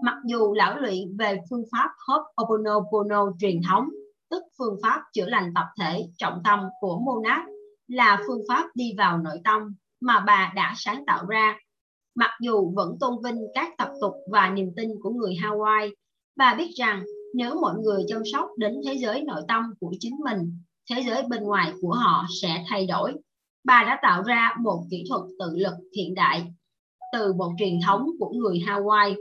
[0.03, 3.89] Mặc dù lão luyện về phương pháp Ho'oponopono truyền thống,
[4.29, 7.41] tức phương pháp chữa lành tập thể trọng tâm của Monat
[7.87, 11.57] là phương pháp đi vào nội tâm mà bà đã sáng tạo ra.
[12.15, 15.91] Mặc dù vẫn tôn vinh các tập tục và niềm tin của người Hawaii,
[16.35, 17.03] bà biết rằng
[17.35, 21.23] nếu mọi người chăm sóc đến thế giới nội tâm của chính mình thế giới
[21.23, 23.13] bên ngoài của họ sẽ thay đổi.
[23.63, 26.53] Bà đã tạo ra một kỹ thuật tự lực hiện đại
[27.13, 29.15] từ một truyền thống của người Hawaii.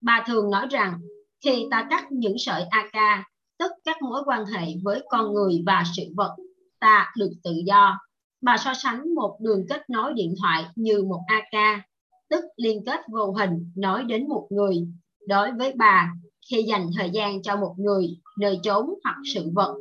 [0.00, 1.00] Bà thường nói rằng
[1.44, 3.24] khi ta cắt những sợi AK,
[3.58, 6.36] tức các mối quan hệ với con người và sự vật,
[6.80, 7.98] ta được tự do.
[8.40, 11.80] Bà so sánh một đường kết nối điện thoại như một AK,
[12.28, 14.86] tức liên kết vô hình nói đến một người.
[15.28, 16.12] Đối với bà,
[16.50, 18.06] khi dành thời gian cho một người,
[18.38, 19.74] nơi chốn hoặc sự vật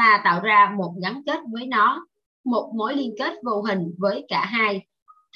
[0.00, 2.06] ta tạo ra một gắn kết với nó
[2.44, 4.86] một mối liên kết vô hình với cả hai.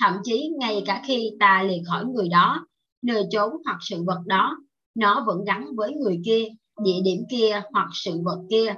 [0.01, 2.67] Thậm chí ngay cả khi ta lìa khỏi người đó
[3.03, 4.57] nơi chốn hoặc sự vật đó
[4.95, 6.49] nó vẫn gắn với người kia
[6.85, 8.75] địa điểm kia hoặc sự vật kia.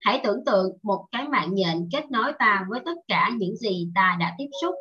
[0.00, 3.88] Hãy tưởng tượng một cái mạng nhện kết nối ta với tất cả những gì
[3.94, 4.74] ta đã tiếp xúc.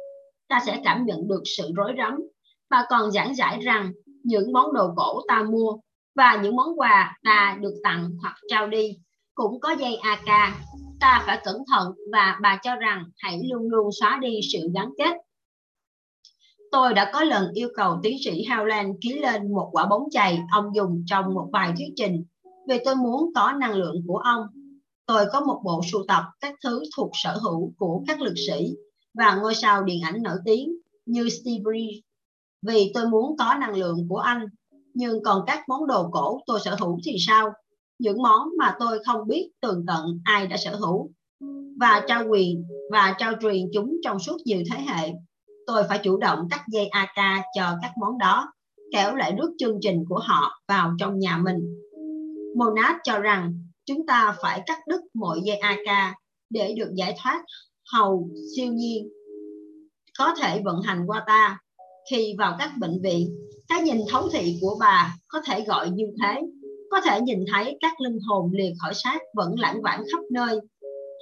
[0.48, 2.20] Ta sẽ cảm nhận được sự rối rắm.
[2.70, 3.92] Và còn giảng giải rằng
[4.24, 5.78] những món đồ cổ ta mua
[6.18, 8.98] và những món quà ta được tặng hoặc trao đi
[9.36, 10.54] cũng có dây AK.
[11.00, 14.90] Ta phải cẩn thận và bà cho rằng hãy luôn luôn xóa đi sự gắn
[14.98, 15.18] kết.
[16.72, 20.40] Tôi đã có lần yêu cầu tiến sĩ Howland ký lên một quả bóng chày
[20.52, 22.24] ông dùng trong một bài thuyết trình
[22.68, 24.42] vì tôi muốn có năng lượng của ông.
[25.06, 28.68] Tôi có một bộ sưu tập các thứ thuộc sở hữu của các lực sĩ
[29.14, 30.70] và ngôi sao điện ảnh nổi tiếng
[31.06, 32.04] như Steve Reeves
[32.62, 34.46] vì tôi muốn có năng lượng của anh.
[34.98, 37.54] Nhưng còn các món đồ cổ tôi sở hữu thì sao?
[38.00, 41.12] những món mà tôi không biết tường tận ai đã sở hữu
[41.80, 45.14] và trao quyền và trao truyền chúng trong suốt nhiều thế hệ.
[45.68, 48.54] Tôi phải chủ động cắt dây AK cho các món đó,
[48.92, 51.58] kéo lại rước chương trình của họ vào trong nhà mình.
[52.58, 53.54] Monad cho rằng
[53.86, 56.16] chúng ta phải cắt đứt mọi dây AK
[56.50, 57.44] để được giải thoát
[57.94, 59.10] hầu siêu nhiên
[60.20, 61.60] có thể vận hành qua ta.
[62.12, 66.06] Khi vào các bệnh viện, cái nhìn thống thị của bà có thể gọi như
[66.24, 66.42] thế
[66.92, 70.60] có thể nhìn thấy các linh hồn liền khỏi xác vẫn lãng vãng khắp nơi.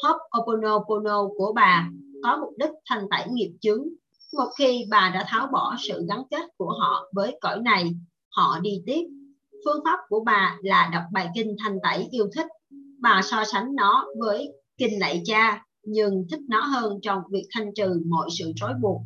[0.03, 1.89] Ho'oponopono của bà
[2.23, 3.83] có mục đích thanh tẩy nghiệp chướng.
[4.33, 7.91] Một khi bà đã tháo bỏ sự gắn kết của họ với cõi này,
[8.35, 9.01] họ đi tiếp.
[9.65, 12.47] Phương pháp của bà là đọc bài kinh thanh tẩy yêu thích.
[13.01, 17.73] Bà so sánh nó với kinh lạy cha, nhưng thích nó hơn trong việc thanh
[17.73, 19.01] trừ mọi sự trói buộc.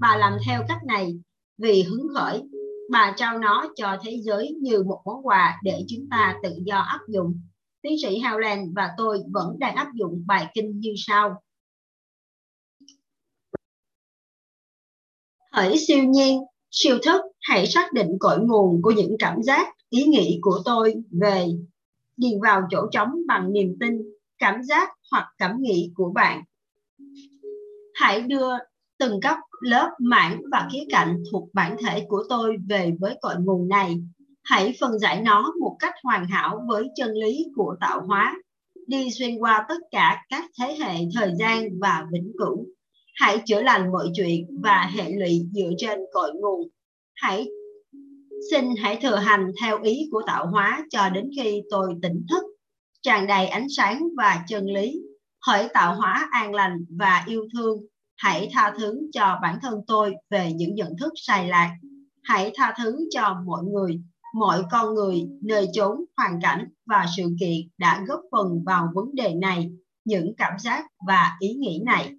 [0.00, 1.18] Bà làm theo cách này
[1.58, 2.42] vì hứng khởi
[2.90, 6.78] bà trao nó cho thế giới như một món quà để chúng ta tự do
[6.78, 7.40] áp dụng.
[7.82, 11.42] Tiến sĩ Howland và tôi vẫn đang áp dụng bài kinh như sau.
[15.52, 20.04] Hỡi siêu nhiên, siêu thức, hãy xác định cội nguồn của những cảm giác, ý
[20.04, 21.46] nghĩ của tôi về
[22.16, 24.02] điền vào chỗ trống bằng niềm tin,
[24.38, 26.42] cảm giác hoặc cảm nghĩ của bạn.
[27.94, 28.52] Hãy đưa
[29.00, 33.34] từng cấp lớp mảng và khía cạnh thuộc bản thể của tôi về với cội
[33.38, 33.96] nguồn này.
[34.42, 38.34] Hãy phân giải nó một cách hoàn hảo với chân lý của tạo hóa.
[38.86, 42.66] Đi xuyên qua tất cả các thế hệ, thời gian và vĩnh cửu.
[43.14, 46.68] Hãy chữa lành mọi chuyện và hệ lụy dựa trên cội nguồn.
[47.14, 47.48] Hãy
[48.50, 52.42] xin hãy thừa hành theo ý của tạo hóa cho đến khi tôi tỉnh thức,
[53.02, 55.02] tràn đầy ánh sáng và chân lý.
[55.46, 57.78] Hỡi tạo hóa an lành và yêu thương
[58.20, 61.76] hãy tha thứ cho bản thân tôi về những nhận thức sai lạc
[62.24, 64.00] hãy tha thứ cho mọi người
[64.34, 69.14] mọi con người nơi chốn hoàn cảnh và sự kiện đã góp phần vào vấn
[69.14, 69.70] đề này
[70.04, 72.12] những cảm giác và ý nghĩ này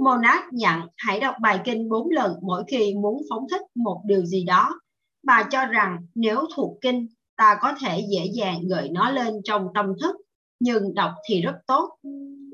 [0.00, 4.24] Monat nhận hãy đọc bài kinh bốn lần mỗi khi muốn phóng thích một điều
[4.24, 4.80] gì đó.
[5.26, 7.06] Bà cho rằng nếu thuộc kinh,
[7.36, 10.16] ta có thể dễ dàng gợi nó lên trong tâm thức,
[10.60, 11.98] nhưng đọc thì rất tốt.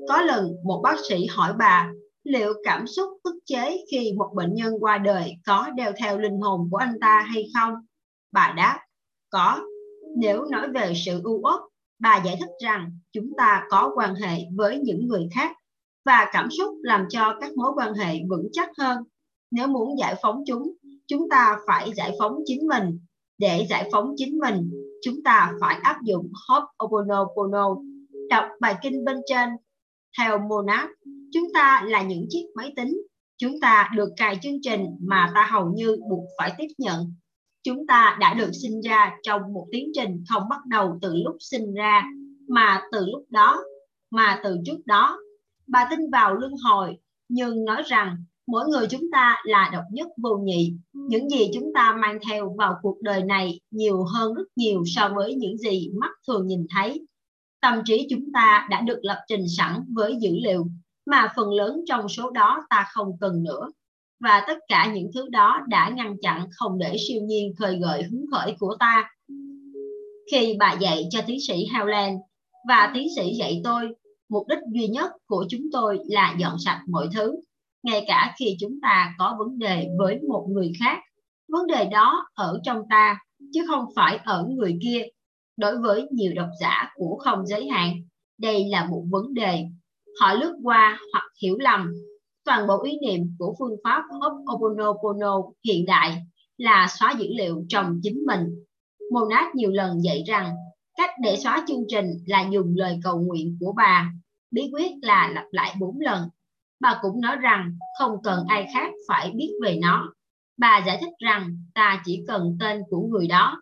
[0.09, 1.91] Có lần một bác sĩ hỏi bà
[2.23, 6.41] liệu cảm xúc ức chế khi một bệnh nhân qua đời có đeo theo linh
[6.41, 7.73] hồn của anh ta hay không?
[8.31, 8.79] Bà đáp,
[9.29, 9.59] có.
[10.17, 11.61] Nếu nói về sự ưu uất,
[11.99, 15.51] bà giải thích rằng chúng ta có quan hệ với những người khác.
[16.05, 19.03] và cảm xúc làm cho các mối quan hệ vững chắc hơn.
[19.51, 20.71] Nếu muốn giải phóng chúng,
[21.07, 22.99] chúng ta phải giải phóng chính mình.
[23.37, 27.83] Để giải phóng chính mình, chúng ta phải áp dụng Ho'oponopono,
[28.29, 29.49] đọc bài kinh bên trên.
[30.17, 30.89] Theo Monad,
[31.33, 33.01] chúng ta là những chiếc máy tính.
[33.37, 37.13] Chúng ta được cài chương trình mà ta hầu như buộc phải tiếp nhận.
[37.63, 41.35] Chúng ta đã được sinh ra trong một tiến trình không bắt đầu từ lúc
[41.39, 42.03] sinh ra,
[42.47, 43.63] mà từ lúc đó,
[44.11, 45.19] mà từ trước đó.
[45.67, 46.97] Bà tin vào luân hồi,
[47.29, 48.17] nhưng nói rằng
[48.47, 50.73] mỗi người chúng ta là độc nhất vô nhị.
[50.93, 55.09] Những gì chúng ta mang theo vào cuộc đời này nhiều hơn rất nhiều so
[55.15, 57.05] với những gì mắt thường nhìn thấy.
[57.61, 60.67] Tâm trí chúng ta đã được lập trình sẵn với dữ liệu
[61.05, 63.71] mà phần lớn trong số đó ta không cần nữa.
[64.19, 68.03] Và tất cả những thứ đó đã ngăn chặn không để siêu nhiên khơi gợi
[68.03, 69.09] hứng khởi của ta.
[70.31, 72.19] Khi bà dạy cho tiến sĩ Howland
[72.67, 73.95] và tiến sĩ dạy tôi,
[74.29, 77.35] mục đích duy nhất của chúng tôi là dọn sạch mọi thứ,
[77.83, 80.99] ngay cả khi chúng ta có vấn đề với một người khác.
[81.47, 83.19] Vấn đề đó ở trong ta,
[83.53, 85.03] chứ không phải ở người kia.
[85.57, 87.93] Đối với nhiều độc giả của không giới hạn,
[88.37, 89.65] đây là một vấn đề
[90.19, 91.93] họ lướt qua hoặc hiểu lầm.
[92.45, 96.17] Toàn bộ ý niệm của phương pháp Ho'oponopono hiện đại
[96.57, 98.63] là xóa dữ liệu trong chính mình.
[99.11, 100.55] Monad nhiều lần dạy rằng
[100.97, 104.11] cách để xóa chương trình là dùng lời cầu nguyện của bà.
[104.51, 106.29] Bí quyết là lặp lại bốn lần.
[106.79, 110.13] Bà cũng nói rằng không cần ai khác phải biết về nó.
[110.57, 113.61] Bà giải thích rằng ta chỉ cần tên của người đó.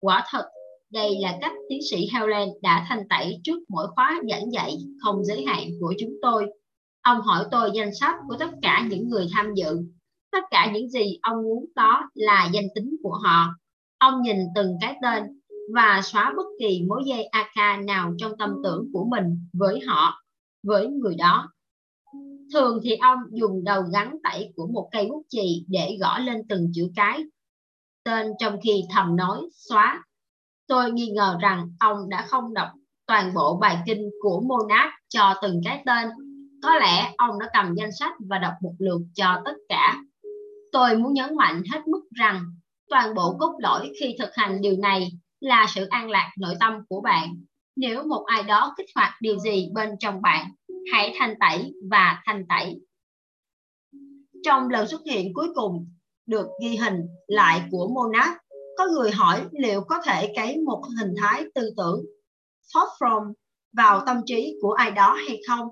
[0.00, 0.44] Quả thật,
[0.92, 5.24] đây là cách tiến sĩ Howland đã thanh tẩy trước mỗi khóa giảng dạy không
[5.24, 6.46] giới hạn của chúng tôi.
[7.02, 9.78] Ông hỏi tôi danh sách của tất cả những người tham dự.
[10.32, 13.48] Tất cả những gì ông muốn có là danh tính của họ.
[13.98, 15.22] Ông nhìn từng cái tên
[15.74, 20.22] và xóa bất kỳ mối dây AK nào trong tâm tưởng của mình với họ,
[20.62, 21.52] với người đó.
[22.52, 26.36] Thường thì ông dùng đầu gắn tẩy của một cây bút chì để gõ lên
[26.48, 27.24] từng chữ cái
[28.04, 30.02] tên trong khi thầm nói xóa
[30.72, 32.68] Tôi nghi ngờ rằng ông đã không đọc
[33.06, 36.08] toàn bộ bài kinh của Monad cho từng cái tên.
[36.62, 39.96] Có lẽ ông đã cầm danh sách và đọc một lượt cho tất cả.
[40.72, 42.44] Tôi muốn nhấn mạnh hết mức rằng
[42.90, 46.72] toàn bộ cốt lõi khi thực hành điều này là sự an lạc nội tâm
[46.88, 47.28] của bạn.
[47.76, 50.52] Nếu một ai đó kích hoạt điều gì bên trong bạn,
[50.92, 52.80] hãy thanh tẩy và thanh tẩy.
[54.44, 55.88] Trong lần xuất hiện cuối cùng
[56.26, 58.41] được ghi hình lại của Monad
[58.78, 62.04] có người hỏi liệu có thể cấy một hình thái tư tưởng
[62.74, 63.32] thought from
[63.72, 65.68] vào tâm trí của ai đó hay không?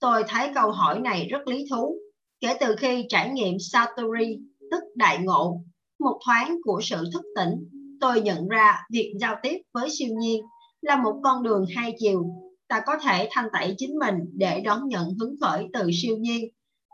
[0.00, 1.98] Tôi thấy câu hỏi này rất lý thú.
[2.40, 4.38] Kể từ khi trải nghiệm Satori,
[4.70, 5.60] tức đại ngộ,
[5.98, 7.68] một thoáng của sự thức tỉnh,
[8.00, 10.44] tôi nhận ra việc giao tiếp với siêu nhiên
[10.80, 12.26] là một con đường hai chiều.
[12.68, 16.48] Ta có thể thanh tẩy chính mình để đón nhận hứng khởi từ siêu nhiên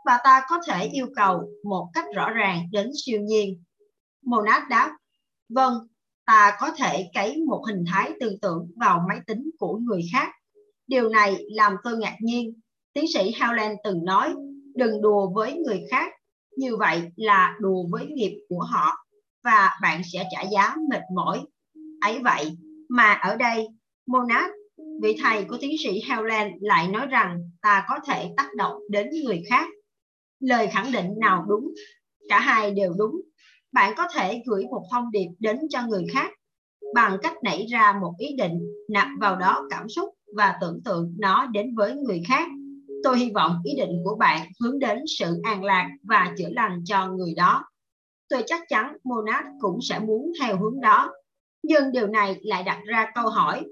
[0.05, 3.63] và ta có thể yêu cầu một cách rõ ràng đến siêu nhiên
[4.25, 4.97] Monad đáp,
[5.49, 5.73] vâng,
[6.25, 10.31] ta có thể cấy một hình thái tương tự vào máy tính của người khác.
[10.87, 12.59] Điều này làm tôi ngạc nhiên.
[12.93, 14.33] Tiến sĩ Howland từng nói,
[14.75, 16.11] đừng đùa với người khác,
[16.57, 19.05] như vậy là đùa với nghiệp của họ
[19.43, 21.39] và bạn sẽ trả giá mệt mỏi.
[22.01, 22.57] Ấy vậy
[22.89, 23.67] mà ở đây,
[24.07, 24.49] Monad,
[25.01, 29.09] vị thầy của tiến sĩ Howland lại nói rằng ta có thể tác động đến
[29.23, 29.67] người khác.
[30.39, 31.73] Lời khẳng định nào đúng?
[32.29, 33.21] Cả hai đều đúng
[33.71, 36.31] bạn có thể gửi một thông điệp đến cho người khác
[36.93, 41.15] bằng cách nảy ra một ý định, nạp vào đó cảm xúc và tưởng tượng
[41.19, 42.47] nó đến với người khác.
[43.03, 46.83] Tôi hy vọng ý định của bạn hướng đến sự an lạc và chữa lành
[46.85, 47.63] cho người đó.
[48.29, 51.11] Tôi chắc chắn monad cũng sẽ muốn theo hướng đó.
[51.63, 53.63] Nhưng điều này lại đặt ra câu hỏi,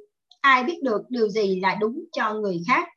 [0.41, 2.87] ai biết được điều gì là đúng cho người khác?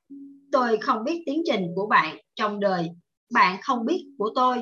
[0.53, 2.89] Tôi không biết tiến trình của bạn trong đời.
[3.33, 4.57] Bạn không biết của tôi.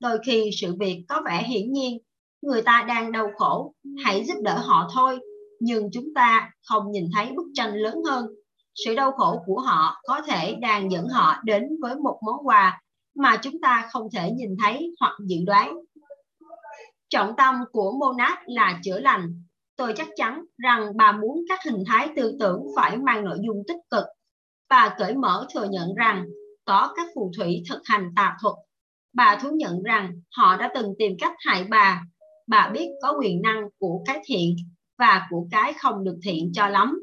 [0.00, 1.98] Đôi khi sự việc có vẻ hiển nhiên,
[2.42, 5.18] người ta đang đau khổ, hãy giúp đỡ họ thôi.
[5.60, 8.26] Nhưng chúng ta không nhìn thấy bức tranh lớn hơn.
[8.74, 12.80] Sự đau khổ của họ có thể đang dẫn họ đến với một món quà
[13.14, 15.74] mà chúng ta không thể nhìn thấy hoặc dự đoán.
[17.08, 19.42] Trọng tâm của Monad là chữa lành.
[19.76, 23.62] Tôi chắc chắn rằng bà muốn các hình thái tư tưởng phải mang nội dung
[23.68, 24.04] tích cực.
[24.68, 26.26] Bà cởi mở thừa nhận rằng
[26.64, 28.54] có các phù thủy thực hành tà thuật
[29.18, 32.02] bà thú nhận rằng họ đã từng tìm cách hại bà.
[32.46, 34.56] Bà biết có quyền năng của cái thiện
[34.98, 36.98] và của cái không được thiện cho lắm.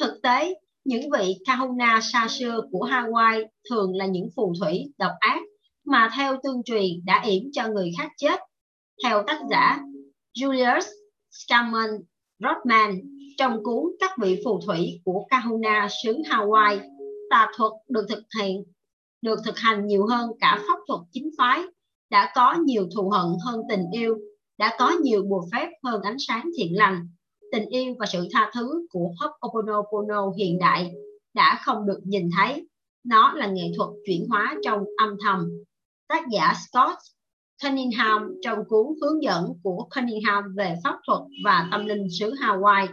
[0.00, 0.54] Thực tế,
[0.84, 5.40] những vị kahuna xa xưa của Hawaii thường là những phù thủy độc ác
[5.86, 8.40] mà theo tương truyền đã yểm cho người khác chết.
[9.04, 9.78] Theo tác giả
[10.38, 10.86] Julius
[11.30, 11.90] Scammon
[12.38, 13.00] Rodman
[13.38, 16.78] trong cuốn Các vị phù thủy của Kahuna xứ Hawaii,
[17.30, 18.64] tà thuật được thực hiện
[19.22, 21.62] được thực hành nhiều hơn cả pháp thuật chính phái,
[22.10, 24.16] đã có nhiều thù hận hơn tình yêu,
[24.58, 27.08] đã có nhiều bùa phép hơn ánh sáng thiện lành.
[27.52, 30.92] Tình yêu và sự tha thứ của Ho'oponopono hiện đại
[31.34, 32.66] đã không được nhìn thấy.
[33.04, 35.48] Nó là nghệ thuật chuyển hóa trong âm thầm.
[36.08, 36.98] Tác giả Scott
[37.62, 42.86] Cunningham trong cuốn hướng dẫn của Cunningham về pháp thuật và tâm linh xứ Hawaii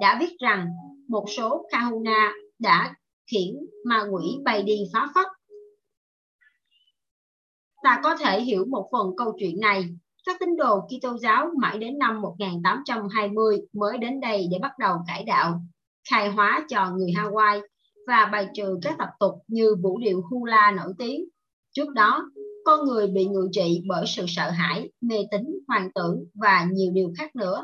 [0.00, 0.68] đã viết rằng
[1.08, 2.94] một số kahuna đã
[3.30, 5.26] khiển ma quỷ bay đi phá phất.
[7.82, 9.84] Ta có thể hiểu một phần câu chuyện này.
[10.26, 14.96] Các tín đồ Kitô giáo mãi đến năm 1820 mới đến đây để bắt đầu
[15.06, 15.60] cải đạo,
[16.10, 17.60] khai hóa cho người Hawaii
[18.06, 21.24] và bài trừ các tập tục như vũ điệu hula nổi tiếng.
[21.72, 22.30] Trước đó,
[22.64, 26.92] con người bị ngự trị bởi sự sợ hãi, mê tín, hoàng tưởng và nhiều
[26.92, 27.62] điều khác nữa.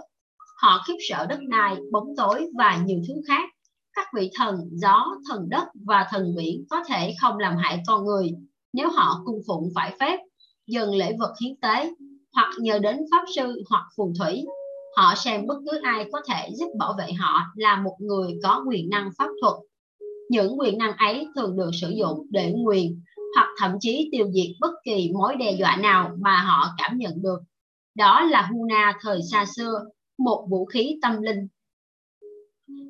[0.62, 3.50] Họ khiếp sợ đất đai, bóng tối và nhiều thứ khác.
[3.92, 8.04] Các vị thần, gió, thần đất và thần biển có thể không làm hại con
[8.04, 8.30] người
[8.76, 10.18] nếu họ cung phụng phải phép,
[10.66, 11.94] dần lễ vật hiến tế,
[12.32, 14.44] hoặc nhờ đến pháp sư hoặc phù thủy.
[14.96, 18.64] Họ xem bất cứ ai có thể giúp bảo vệ họ là một người có
[18.68, 19.54] quyền năng pháp thuật.
[20.28, 23.00] Những quyền năng ấy thường được sử dụng để nguyền
[23.34, 27.22] hoặc thậm chí tiêu diệt bất kỳ mối đe dọa nào mà họ cảm nhận
[27.22, 27.38] được.
[27.94, 29.84] Đó là Huna thời xa xưa,
[30.18, 31.48] một vũ khí tâm linh.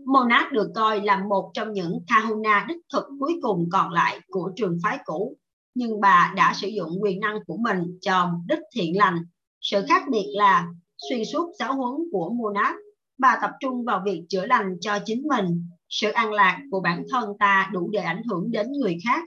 [0.06, 4.52] Monad được coi là một trong những Kahuna đích thực cuối cùng còn lại của
[4.56, 5.36] trường phái cũ,
[5.76, 9.18] nhưng bà đã sử dụng quyền năng của mình cho mục đích thiện lành.
[9.60, 10.66] Sự khác biệt là
[11.08, 12.74] xuyên suốt giáo huấn của Monad,
[13.18, 15.68] bà tập trung vào việc chữa lành cho chính mình.
[15.88, 19.24] Sự an lạc của bản thân ta đủ để ảnh hưởng đến người khác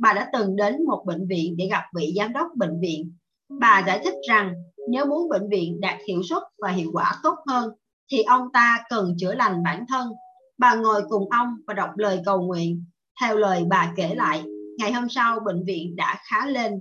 [0.00, 3.12] bà đã từng đến một bệnh viện để gặp vị giám đốc bệnh viện.
[3.60, 4.52] Bà giải thích rằng
[4.90, 7.70] nếu muốn bệnh viện đạt hiệu suất và hiệu quả tốt hơn
[8.12, 10.12] thì ông ta cần chữa lành bản thân.
[10.58, 12.84] Bà ngồi cùng ông và đọc lời cầu nguyện.
[13.20, 14.42] Theo lời bà kể lại,
[14.80, 16.80] ngày hôm sau, bệnh viện đã khá lên.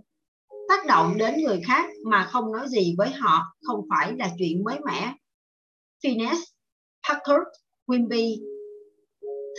[0.70, 4.64] Tác động đến người khác mà không nói gì với họ không phải là chuyện
[4.64, 5.14] mới mẻ.
[6.04, 6.38] Phineas
[7.10, 7.44] Packard
[7.88, 8.38] Wimby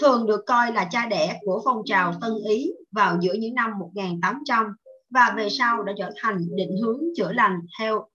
[0.01, 3.71] thường được coi là cha đẻ của phong trào Tân Ý vào giữa những năm
[3.79, 4.67] 1800
[5.11, 8.09] và về sau đã trở thành định hướng chữa lành theo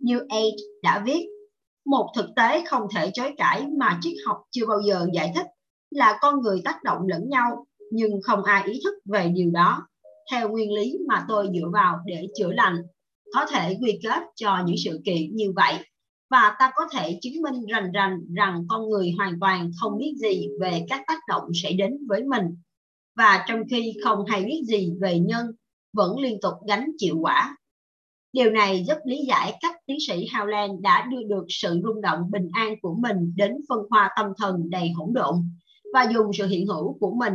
[0.00, 1.26] New Age đã viết.
[1.86, 5.46] Một thực tế không thể chối cãi mà triết học chưa bao giờ giải thích
[5.90, 7.66] là con người tác động lẫn nhau
[7.96, 9.86] nhưng không ai ý thức về điều đó.
[10.30, 12.76] Theo nguyên lý mà tôi dựa vào để chữa lành,
[13.34, 15.74] có thể quy kết cho những sự kiện như vậy
[16.30, 20.12] và ta có thể chứng minh rành rành rằng con người hoàn toàn không biết
[20.16, 22.56] gì về các tác động sẽ đến với mình
[23.16, 25.46] và trong khi không hay biết gì về nhân
[25.92, 27.56] vẫn liên tục gánh chịu quả.
[28.32, 32.30] Điều này giúp lý giải cách tiến sĩ Howland đã đưa được sự rung động
[32.30, 35.34] bình an của mình đến phân hoa tâm thần đầy hỗn độn
[35.92, 37.32] và dùng sự hiện hữu của mình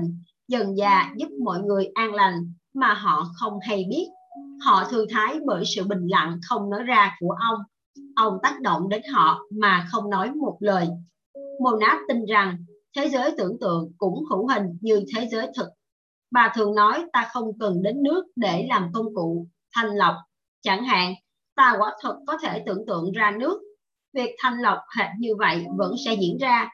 [0.52, 4.08] dần dà giúp mọi người an lành mà họ không hay biết.
[4.66, 7.60] Họ thư thái bởi sự bình lặng không nói ra của ông
[8.16, 10.88] ông tác động đến họ mà không nói một lời.
[11.64, 12.58] Monat tin rằng
[12.96, 15.68] thế giới tưởng tượng cũng hữu hình như thế giới thực.
[16.32, 20.16] Bà thường nói ta không cần đến nước để làm công cụ thanh lọc.
[20.62, 21.14] Chẳng hạn,
[21.56, 23.62] ta quả thật có thể tưởng tượng ra nước.
[24.14, 26.70] Việc thanh lọc hệt như vậy vẫn sẽ diễn ra.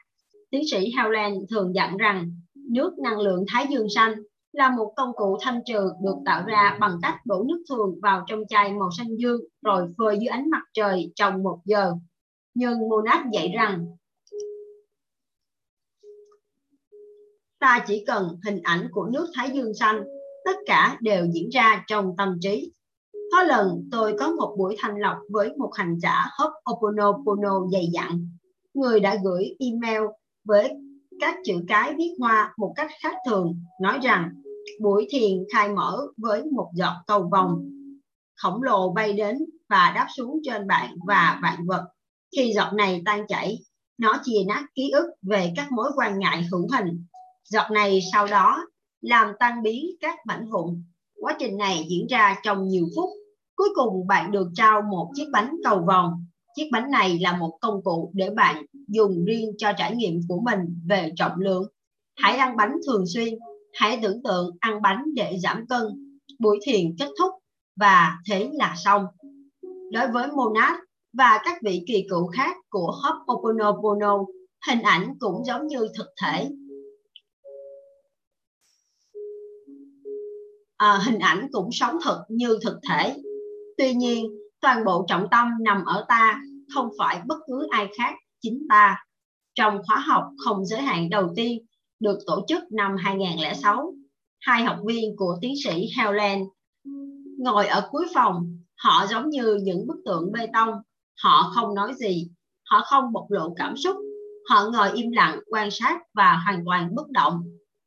[0.50, 2.30] Tiến sĩ Howland thường dặn rằng
[2.68, 4.14] nước năng lượng thái dương xanh
[4.52, 8.24] là một công cụ thanh trừ được tạo ra bằng cách đổ nước thường vào
[8.26, 11.92] trong chai màu xanh dương rồi phơi dưới ánh mặt trời trong một giờ.
[12.54, 13.86] Nhưng Monat dạy rằng
[17.58, 20.04] ta chỉ cần hình ảnh của nước Thái Dương xanh,
[20.44, 22.72] tất cả đều diễn ra trong tâm trí.
[23.32, 28.28] Có lần tôi có một buổi thanh lọc với một hành giả Ho'oponopono dày dặn.
[28.74, 30.02] Người đã gửi email
[30.44, 30.74] với
[31.20, 34.30] các chữ cái viết hoa một cách khác thường, nói rằng
[34.80, 37.58] buổi thiền khai mở với một giọt cầu vòng
[38.38, 39.38] khổng lồ bay đến
[39.68, 41.84] và đáp xuống trên bạn và vạn vật.
[42.36, 43.58] Khi giọt này tan chảy,
[43.98, 47.04] nó chia nát ký ức về các mối quan ngại hữu hình.
[47.44, 48.66] Giọt này sau đó
[49.00, 50.82] làm tan biến các mảnh vụn.
[51.20, 53.10] Quá trình này diễn ra trong nhiều phút.
[53.54, 56.24] Cuối cùng bạn được trao một chiếc bánh cầu vòng.
[56.58, 60.40] Chiếc bánh này là một công cụ để bạn dùng riêng cho trải nghiệm của
[60.40, 61.64] mình về trọng lượng.
[62.16, 63.34] Hãy ăn bánh thường xuyên.
[63.74, 65.82] Hãy tưởng tượng ăn bánh để giảm cân.
[66.38, 67.32] Buổi thiền kết thúc
[67.76, 69.04] và thế là xong.
[69.92, 70.72] Đối với Monad
[71.12, 74.24] và các vị kỳ cựu khác của Ho'oponopono
[74.68, 76.48] hình ảnh cũng giống như thực thể.
[80.76, 83.14] À, hình ảnh cũng sống thực như thực thể.
[83.76, 84.26] Tuy nhiên
[84.60, 86.40] toàn bộ trọng tâm nằm ở ta
[86.74, 89.04] không phải bất cứ ai khác chính ta.
[89.54, 91.58] Trong khóa học không giới hạn đầu tiên
[92.00, 93.94] được tổ chức năm 2006,
[94.40, 96.44] hai học viên của tiến sĩ Helen
[97.38, 98.58] ngồi ở cuối phòng.
[98.76, 100.74] Họ giống như những bức tượng bê tông.
[101.22, 102.28] Họ không nói gì.
[102.70, 103.96] Họ không bộc lộ cảm xúc.
[104.50, 107.42] Họ ngồi im lặng quan sát và hoàn toàn bất động.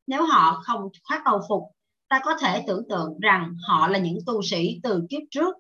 [0.07, 1.63] Nếu họ không khoác âu phục
[2.11, 5.55] ta có thể tưởng tượng rằng họ là những tu sĩ từ kiếp trước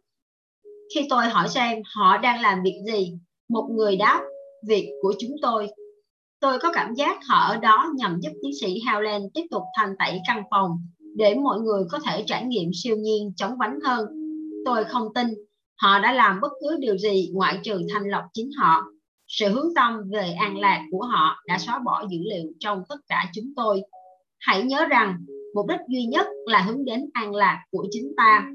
[0.95, 3.13] khi tôi hỏi xem họ đang làm việc gì,
[3.49, 4.21] một người đáp,
[4.67, 5.67] việc của chúng tôi.
[6.39, 9.95] Tôi có cảm giác họ ở đó nhằm giúp tiến sĩ Howland tiếp tục thanh
[9.99, 10.71] tẩy căn phòng
[11.15, 14.05] để mọi người có thể trải nghiệm siêu nhiên chóng vánh hơn.
[14.65, 15.27] Tôi không tin
[15.81, 18.83] họ đã làm bất cứ điều gì ngoại trừ thanh lọc chính họ.
[19.27, 22.95] Sự hướng tâm về an lạc của họ đã xóa bỏ dữ liệu trong tất
[23.07, 23.81] cả chúng tôi.
[24.39, 25.17] Hãy nhớ rằng,
[25.55, 28.45] mục đích duy nhất là hướng đến an lạc của chính ta.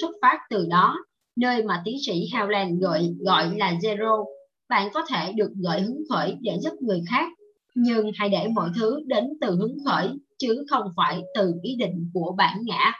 [0.00, 0.96] Xuất phát từ đó
[1.36, 4.24] nơi mà tiến sĩ Howland gọi gọi là zero.
[4.68, 7.28] Bạn có thể được gợi hứng khởi để giúp người khác,
[7.74, 10.08] nhưng hãy để mọi thứ đến từ hứng khởi,
[10.38, 12.92] chứ không phải từ ý định của bản ngã.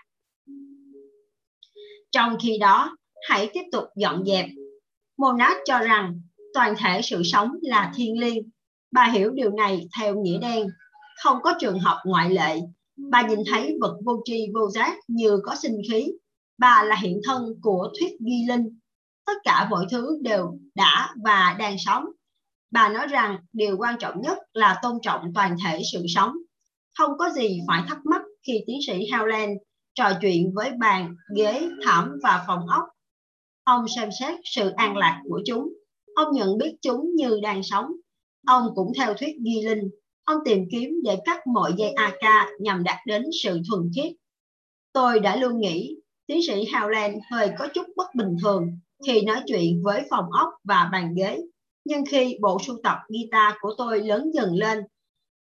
[2.12, 2.96] Trong khi đó,
[3.28, 4.46] hãy tiếp tục dọn dẹp.
[5.18, 6.20] Monad cho rằng
[6.54, 8.50] toàn thể sự sống là thiên liêng.
[8.92, 10.66] Bà hiểu điều này theo nghĩa đen.
[11.22, 12.60] Không có trường hợp ngoại lệ.
[13.10, 16.12] Bà nhìn thấy vật vô tri vô giác như có sinh khí
[16.58, 18.78] bà là hiện thân của thuyết duy linh
[19.26, 22.04] tất cả mọi thứ đều đã và đang sống
[22.70, 26.32] bà nói rằng điều quan trọng nhất là tôn trọng toàn thể sự sống
[26.98, 29.56] không có gì phải thắc mắc khi tiến sĩ Howland
[29.94, 32.82] trò chuyện với bàn, ghế, thảm và phòng ốc.
[33.64, 35.72] Ông xem xét sự an lạc của chúng.
[36.14, 37.86] Ông nhận biết chúng như đang sống.
[38.46, 39.90] Ông cũng theo thuyết ghi linh.
[40.24, 44.12] Ông tìm kiếm để cắt mọi dây AK nhằm đạt đến sự thuần khiết.
[44.92, 45.96] Tôi đã luôn nghĩ
[46.26, 50.48] tiến sĩ Howland hơi có chút bất bình thường khi nói chuyện với phòng ốc
[50.64, 51.40] và bàn ghế.
[51.84, 54.78] Nhưng khi bộ sưu tập guitar của tôi lớn dần lên,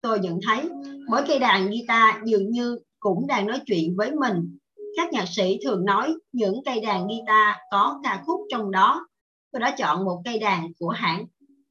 [0.00, 0.68] tôi nhận thấy
[1.10, 4.58] mỗi cây đàn guitar dường như cũng đang nói chuyện với mình.
[4.96, 9.06] Các nhạc sĩ thường nói những cây đàn guitar có ca khúc trong đó.
[9.52, 11.26] Tôi đã chọn một cây đàn của hãng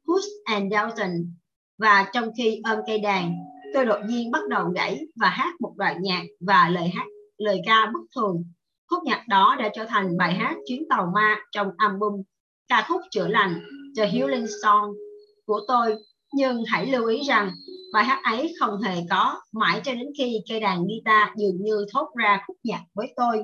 [0.08, 1.12] Hughes and Dalton
[1.78, 3.34] và trong khi ôm cây đàn,
[3.74, 7.06] tôi đột nhiên bắt đầu gãy và hát một đoạn nhạc và lời hát
[7.38, 8.44] lời ca bất thường.
[8.92, 12.22] Khúc nhạc đó đã trở thành bài hát Chuyến tàu ma trong album
[12.68, 13.60] ca khúc chữa lành
[13.98, 14.92] The Healing Song
[15.46, 15.96] của tôi.
[16.34, 17.52] Nhưng hãy lưu ý rằng
[17.94, 21.86] bài hát ấy không hề có mãi cho đến khi cây đàn guitar dường như
[21.94, 23.44] thốt ra khúc nhạc với tôi.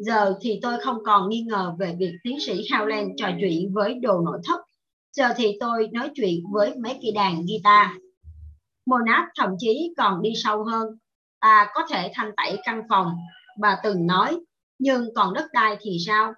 [0.00, 3.94] Giờ thì tôi không còn nghi ngờ về việc tiến sĩ Howland trò chuyện với
[3.94, 4.60] đồ nội thất.
[5.12, 7.86] Giờ thì tôi nói chuyện với mấy cây đàn guitar.
[8.86, 10.86] Monat thậm chí còn đi sâu hơn.
[11.40, 13.16] Ta có thể thanh tẩy căn phòng,
[13.60, 14.40] bà từng nói.
[14.78, 16.34] Nhưng còn đất đai thì sao?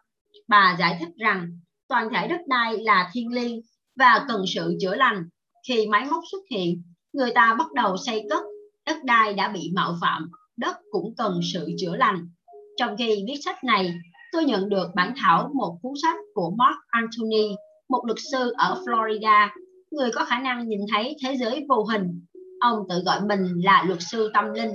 [0.49, 1.49] Bà giải thích rằng
[1.89, 3.61] toàn thể đất đai là thiên liêng
[3.97, 5.25] và cần sự chữa lành
[5.69, 8.43] khi máy móc xuất hiện, người ta bắt đầu xây cất,
[8.87, 12.29] đất đai đã bị mạo phạm, đất cũng cần sự chữa lành.
[12.77, 13.95] Trong khi viết sách này,
[14.33, 17.55] tôi nhận được bản thảo một cuốn sách của Mark Anthony,
[17.89, 19.49] một luật sư ở Florida,
[19.91, 22.27] người có khả năng nhìn thấy thế giới vô hình.
[22.61, 24.71] Ông tự gọi mình là luật sư tâm linh.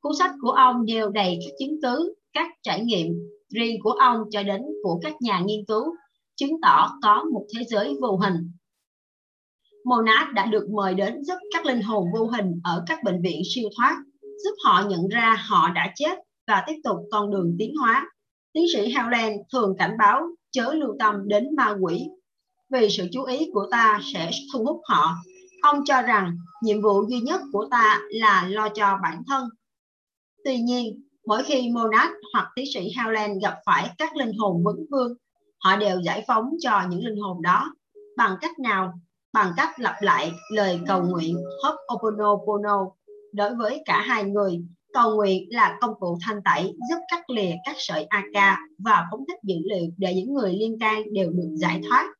[0.00, 3.06] Cuốn sách của ông đều đầy các chứng cứ, các trải nghiệm
[3.54, 5.84] riêng của ông cho đến của các nhà nghiên cứu,
[6.36, 8.50] chứng tỏ có một thế giới vô hình
[9.86, 13.42] Monad đã được mời đến giúp các linh hồn vô hình ở các bệnh viện
[13.54, 17.74] siêu thoát, giúp họ nhận ra họ đã chết và tiếp tục con đường tiến
[17.80, 18.10] hóa.
[18.52, 22.02] Tiến sĩ Howland thường cảnh báo chớ lưu tâm đến ma quỷ,
[22.70, 25.14] vì sự chú ý của ta sẽ thu hút họ.
[25.62, 29.48] Ông cho rằng nhiệm vụ duy nhất của ta là lo cho bản thân.
[30.46, 34.86] Tuy nhiên, mỗi khi Monad hoặc tiến sĩ Howland gặp phải các linh hồn vững
[34.90, 35.14] vương,
[35.58, 37.74] họ đều giải phóng cho những linh hồn đó
[38.16, 38.92] bằng cách nào
[39.32, 42.90] bằng cách lặp lại lời cầu nguyện Ho'oponopono
[43.32, 44.60] đối với cả hai người.
[44.92, 49.24] Cầu nguyện là công cụ thanh tẩy giúp cắt lìa các sợi AK và phóng
[49.28, 52.14] thích dữ liệu để những người liên can đều được giải thoát.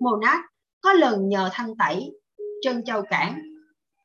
[0.00, 0.38] Monad
[0.80, 2.10] có lần nhờ thanh tẩy
[2.62, 3.53] Trân Châu Cảng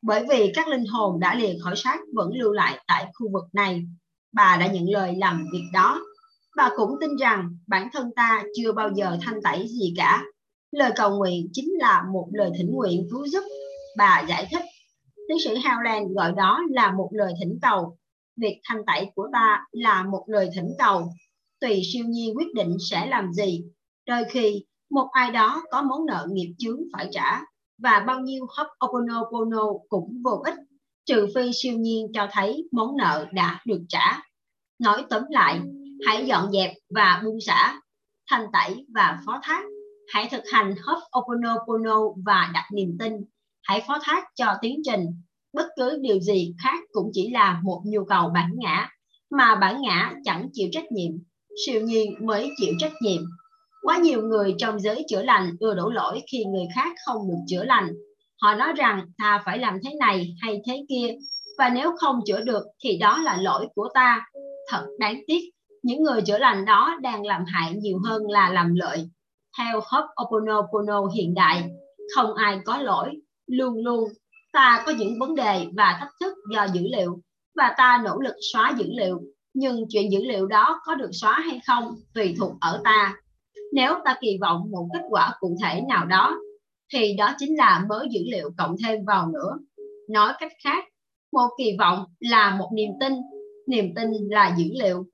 [0.01, 3.45] bởi vì các linh hồn đã lìa khỏi xác vẫn lưu lại tại khu vực
[3.53, 3.83] này.
[4.31, 6.01] Bà đã nhận lời làm việc đó.
[6.57, 10.23] Bà cũng tin rằng bản thân ta chưa bao giờ thanh tẩy gì cả
[10.71, 13.43] Lời cầu nguyện chính là một lời thỉnh nguyện cứu giúp.
[13.97, 14.61] Bà giải thích,
[15.27, 17.97] tiến sĩ Howland gọi đó là một lời thỉnh cầu.
[18.35, 21.13] Việc thanh tẩy của ta là một lời thỉnh cầu.
[21.59, 23.63] Tùy siêu nhiên quyết định sẽ làm gì.
[24.05, 27.41] Đôi khi, một ai đó có món nợ nghiệp chướng phải trả
[27.79, 30.55] và bao nhiêu hấp oponopono cũng vô ích
[31.05, 34.21] trừ phi siêu nhiên cho thấy món nợ đã được trả.
[34.79, 35.59] Nói tóm lại,
[36.05, 37.79] hãy dọn dẹp và buông xả,
[38.29, 39.63] thanh tẩy và phó thác
[40.09, 43.13] hãy thực hành Ho'oponopono và đặt niềm tin.
[43.63, 45.05] Hãy phó thác cho tiến trình.
[45.53, 48.89] bất cứ điều gì khác cũng chỉ là một nhu cầu bản ngã
[49.29, 51.11] mà bản ngã chẳng chịu trách nhiệm
[51.65, 53.21] siêu nhiên mới chịu trách nhiệm
[53.81, 57.39] quá nhiều người trong giới chữa lành ưa đổ lỗi khi người khác không được
[57.47, 57.89] chữa lành.
[58.41, 61.15] Họ nói rằng, ta phải làm thế này hay thế kia,
[61.57, 64.25] và nếu không chữa được thì đó là lỗi của ta.
[64.69, 65.39] Thật đáng tiếc,
[65.83, 69.09] những người chữa lành đó đang làm hại nhiều hơn là làm lợi.
[69.57, 71.63] Theo Ho'oponopono hiện đại,
[72.15, 73.09] không ai có lỗi,
[73.47, 74.09] luôn luôn
[74.53, 77.19] ta có những vấn đề và thách thức do dữ liệu,
[77.55, 79.21] và ta nỗ lực xóa dữ liệu,
[79.53, 83.15] nhưng chuyện dữ liệu đó có được xóa hay không tùy thuộc ở ta
[83.73, 86.39] nếu ta kỳ vọng một kết quả cụ thể nào đó,
[86.93, 89.57] thì đó chính là mớ dữ liệu cộng thêm vào nữa.
[90.09, 90.83] Nói cách khác,
[91.31, 93.13] một kỳ vọng là một niềm tin
[93.67, 95.05] niềm tin là dữ liệu.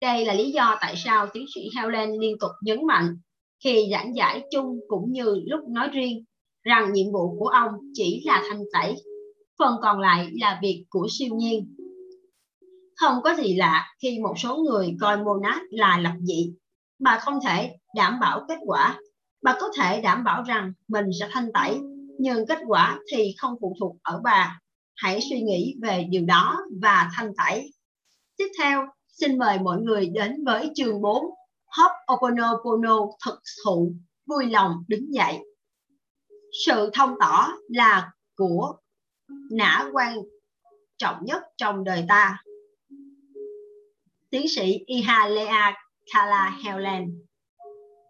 [0.00, 3.16] Đây là lý do tại sao tiến sĩ Helen liên tục nhấn mạnh
[3.64, 6.24] khi giảng giải chung cũng như lúc nói riêng
[6.62, 8.94] rằng nhiệm vụ của ông chỉ là thanh tẩy,
[9.58, 11.76] phần còn lại là việc của siêu nhiên.
[12.96, 16.52] Không có gì lạ khi một số người coi monad là lập dị,
[16.98, 19.00] mà không thể đảm bảo kết quả.
[19.42, 21.78] Bà có thể đảm bảo rằng mình sẽ thanh tẩy,
[22.18, 24.58] nhưng kết quả thì không phụ thuộc ở bà.
[24.96, 27.72] Hãy suy nghĩ về điều đó và thanh tẩy.
[28.36, 31.24] Tiếp theo, xin mời mọi người đến với chương 4
[31.66, 33.92] Ho'oponopono thực thụ.
[34.26, 35.38] Vui lòng đứng dậy.
[36.66, 38.76] Sự thông tỏ là của
[39.50, 40.16] nã quan
[40.98, 42.42] trọng nhất trong đời ta.
[44.30, 45.74] Tiến sĩ Ihalea
[46.12, 47.24] Kala Helen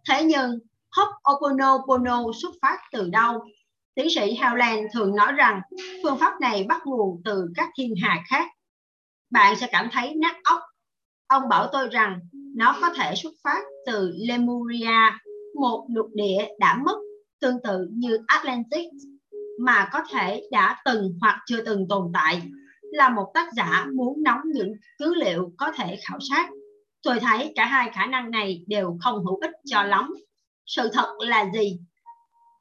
[0.08, 0.58] thế nhưng
[0.96, 3.44] Ho'oponopono xuất phát từ đâu?
[3.94, 5.60] Tiến sĩ Howland thường nói rằng,
[6.02, 8.46] phương pháp này bắt nguồn từ các thiên hà khác.
[9.30, 10.60] Bạn sẽ cảm thấy nát óc.
[11.26, 12.20] Ông bảo tôi rằng,
[12.56, 15.10] nó có thể xuất phát từ Lemuria,
[15.54, 16.98] một lục địa đã mất,
[17.40, 18.86] tương tự như Atlantis,
[19.58, 22.42] mà có thể đã từng hoặc chưa từng tồn tại,
[22.82, 26.50] là một tác giả muốn nóng những cứ liệu có thể khảo sát
[27.04, 30.14] tôi thấy cả hai khả năng này đều không hữu ích cho lắm.
[30.66, 31.78] Sự thật là gì?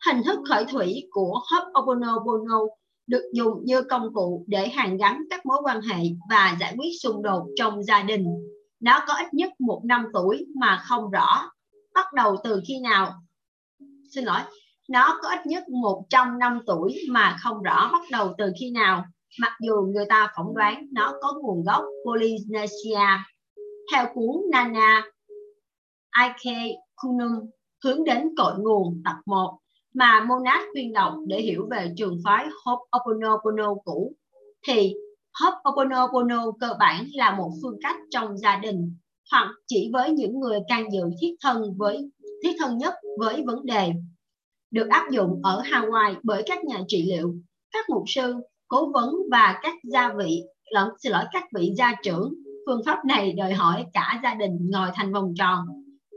[0.06, 2.68] Hình thức khởi thủy của Ho'oponopono
[3.08, 5.98] được dùng như công cụ để hàn gắn các mối quan hệ
[6.30, 8.26] và giải quyết xung đột trong gia đình.
[8.80, 11.50] Nó có ít nhất một năm tuổi mà không rõ.
[11.94, 13.14] Bắt đầu từ khi nào?
[14.16, 14.40] Xin lỗi.
[14.90, 19.06] Nó có ít nhất 100 năm tuổi mà không rõ bắt đầu từ khi nào.
[19.40, 23.33] Mặc dù người ta phỏng đoán nó có nguồn gốc Polynesia
[23.92, 25.04] theo cuốn Nana
[26.24, 27.50] Ike Kunum
[27.84, 29.60] hướng đến cội nguồn tập 1
[29.94, 34.14] mà Monad khuyên đọc để hiểu về trường phái Ho'oponopono cũ
[34.68, 34.94] thì
[35.34, 38.98] Ho'oponopono cơ bản là một phương cách trong gia đình
[39.32, 42.12] hoặc chỉ với những người can dự thiết thân với
[42.44, 43.92] thiết thân nhất với vấn đề
[44.72, 47.36] được áp dụng ở Hawaii bởi các nhà trị liệu,
[47.72, 48.36] các mục sư,
[48.68, 52.34] cố vấn và các gia vị lẫn xin lỗi các vị gia trưởng.
[52.66, 55.66] Phương pháp này đòi hỏi cả gia đình ngồi thành vòng tròn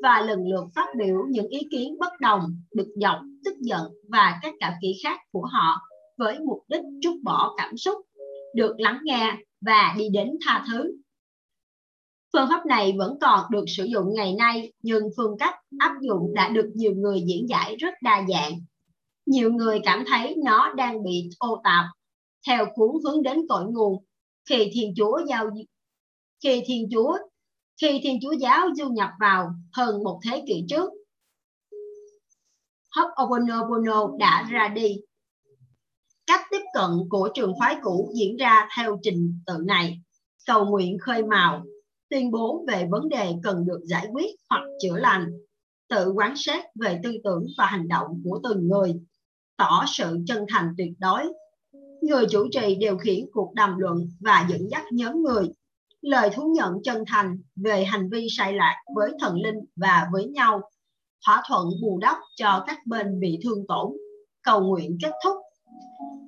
[0.02, 2.40] và lần lượt phát biểu những ý kiến bất đồng,
[2.76, 5.80] bực dọc, tức giận và các cảm kỹ khác của họ
[6.16, 7.98] với mục đích trút bỏ cảm xúc,
[8.54, 10.96] được lắng nghe và đi đến tha thứ.
[12.32, 16.34] Phương pháp này vẫn còn được sử dụng ngày nay, nhưng phương cách áp dụng
[16.34, 18.52] đã được nhiều người diễn giải rất đa dạng.
[19.26, 21.84] Nhiều người cảm thấy nó đang bị ô tạp.
[22.46, 24.04] Theo cuốn hướng đến cội nguồn,
[24.48, 25.50] khi Thiên Chúa giao
[26.42, 27.18] khi Thiên Chúa
[27.80, 30.90] khi Thiên Chúa giáo du nhập vào hơn một thế kỷ trước.
[32.96, 34.96] Ho'oponopono đã ra đi.
[36.26, 40.00] Cách tiếp cận của trường phái cũ diễn ra theo trình tự này.
[40.46, 41.64] Cầu nguyện khơi mào,
[42.10, 45.26] tuyên bố về vấn đề cần được giải quyết hoặc chữa lành,
[45.88, 48.94] tự quán sát về tư tưởng và hành động của từng người,
[49.56, 51.22] tỏ sự chân thành tuyệt đối.
[52.02, 55.52] Người chủ trì điều khiển cuộc đàm luận và dẫn dắt nhóm người
[56.06, 60.26] lời thú nhận chân thành về hành vi sai lạc với thần linh và với
[60.26, 60.60] nhau,
[61.26, 63.92] thỏa thuận bù đắp cho các bên bị thương tổn,
[64.42, 65.36] cầu nguyện kết thúc.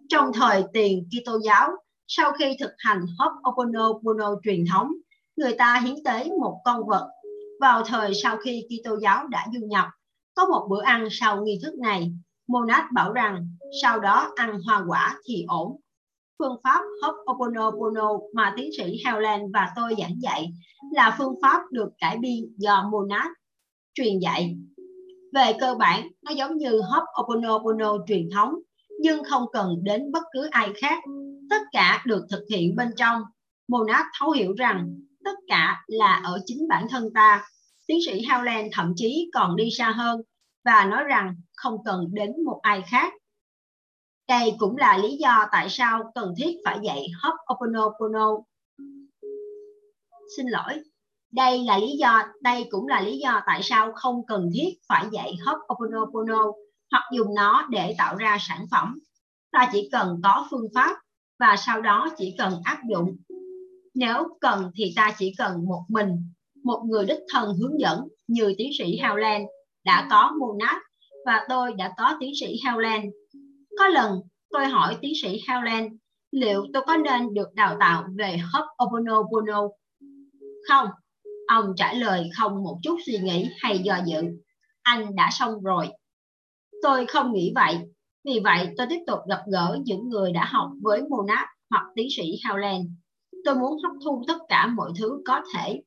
[0.09, 1.70] Trong thời tiền Kitô giáo,
[2.07, 4.93] sau khi thực hành Ho'oponopono truyền thống,
[5.37, 7.09] người ta hiến tế một con vật.
[7.61, 9.87] Vào thời sau khi Kitô giáo đã du nhập,
[10.35, 12.12] có một bữa ăn sau nghi thức này.
[12.49, 13.49] Monad bảo rằng
[13.83, 15.76] sau đó ăn hoa quả thì ổn
[16.39, 20.53] phương pháp Ho'oponopono mà tiến sĩ Helen và tôi giảng dạy
[20.93, 23.26] là phương pháp được cải biên do Monad
[23.95, 24.57] truyền dạy.
[25.32, 28.55] Về cơ bản, nó giống như Ho'oponopono truyền thống,
[29.01, 30.99] nhưng không cần đến bất cứ ai khác.
[31.51, 33.22] Tất cả được thực hiện bên trong.
[33.68, 34.89] Monad thấu hiểu rằng
[35.24, 37.45] tất cả là ở chính bản thân ta.
[37.86, 40.20] Tiến sĩ Howland thậm chí còn đi xa hơn
[40.64, 43.12] và nói rằng không cần đến một ai khác
[44.29, 48.43] đây cũng là lý do tại sao cần thiết phải dạy Ho'oponopono.
[50.37, 50.83] Xin lỗi,
[51.33, 55.07] đây là lý do, đây cũng là lý do tại sao không cần thiết phải
[55.12, 56.53] dạy Ho'oponopono
[56.91, 58.99] hoặc dùng nó để tạo ra sản phẩm.
[59.53, 60.97] Ta chỉ cần có phương pháp
[61.39, 63.16] và sau đó chỉ cần áp dụng.
[63.95, 66.09] Nếu cần thì ta chỉ cần một mình,
[66.64, 69.47] một người đích thân hướng dẫn như tiến sĩ Howland
[69.85, 70.76] đã có Monad
[71.26, 73.11] và tôi đã có tiến sĩ Howland.
[73.79, 74.20] Có lần
[74.51, 75.97] tôi hỏi tiến sĩ Howland
[76.31, 79.68] liệu tôi có nên được đào tạo về Ho'oponopono
[80.68, 80.89] không?
[81.47, 84.22] Ông trả lời không một chút suy nghĩ hay do dự.
[84.83, 85.89] Anh đã xong rồi.
[86.83, 87.79] Tôi không nghĩ vậy.
[88.24, 92.09] Vì vậy tôi tiếp tục gặp gỡ những người đã học với Monat hoặc tiến
[92.16, 92.89] sĩ Howland.
[93.45, 95.83] Tôi muốn hấp thu tất cả mọi thứ có thể.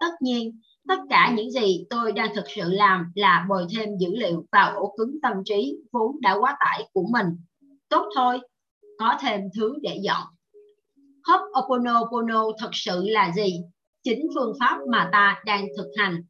[0.00, 4.08] Tất nhiên, tất cả những gì tôi đang thực sự làm là bồi thêm dữ
[4.14, 7.26] liệu vào ổ cứng tâm trí vốn đã quá tải của mình.
[7.88, 8.40] Tốt thôi,
[8.98, 10.22] có thêm thứ để dọn.
[11.26, 13.60] Ho'oponopono thật sự là gì?
[14.04, 16.22] Chính phương pháp mà ta đang thực hành.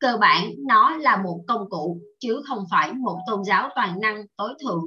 [0.00, 4.26] Cơ bản, nó là một công cụ, chứ không phải một tôn giáo toàn năng
[4.36, 4.84] tối thượng.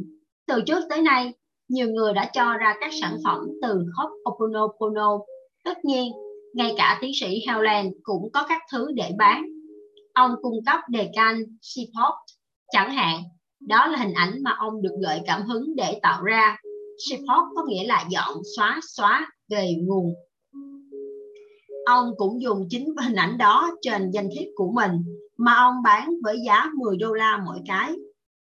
[0.48, 1.34] Từ trước tới nay,
[1.70, 5.20] nhiều người đã cho ra các sản phẩm từ Ho'oponopono.
[5.64, 6.12] Tất nhiên,
[6.54, 9.45] ngay cả tiến sĩ Howland cũng có các thứ để bán.
[10.14, 12.16] Ông cung cấp đề can Seaport
[12.72, 13.24] chẳng hạn.
[13.60, 16.58] Đó là hình ảnh mà ông được gợi cảm hứng để tạo ra.
[17.10, 20.14] Seaport có nghĩa là dọn, xóa, xóa về nguồn.
[21.86, 24.91] Ông cũng dùng chính hình ảnh đó trên danh thiếp của mình
[25.38, 27.91] mà ông bán với giá 10 đô la mỗi cái.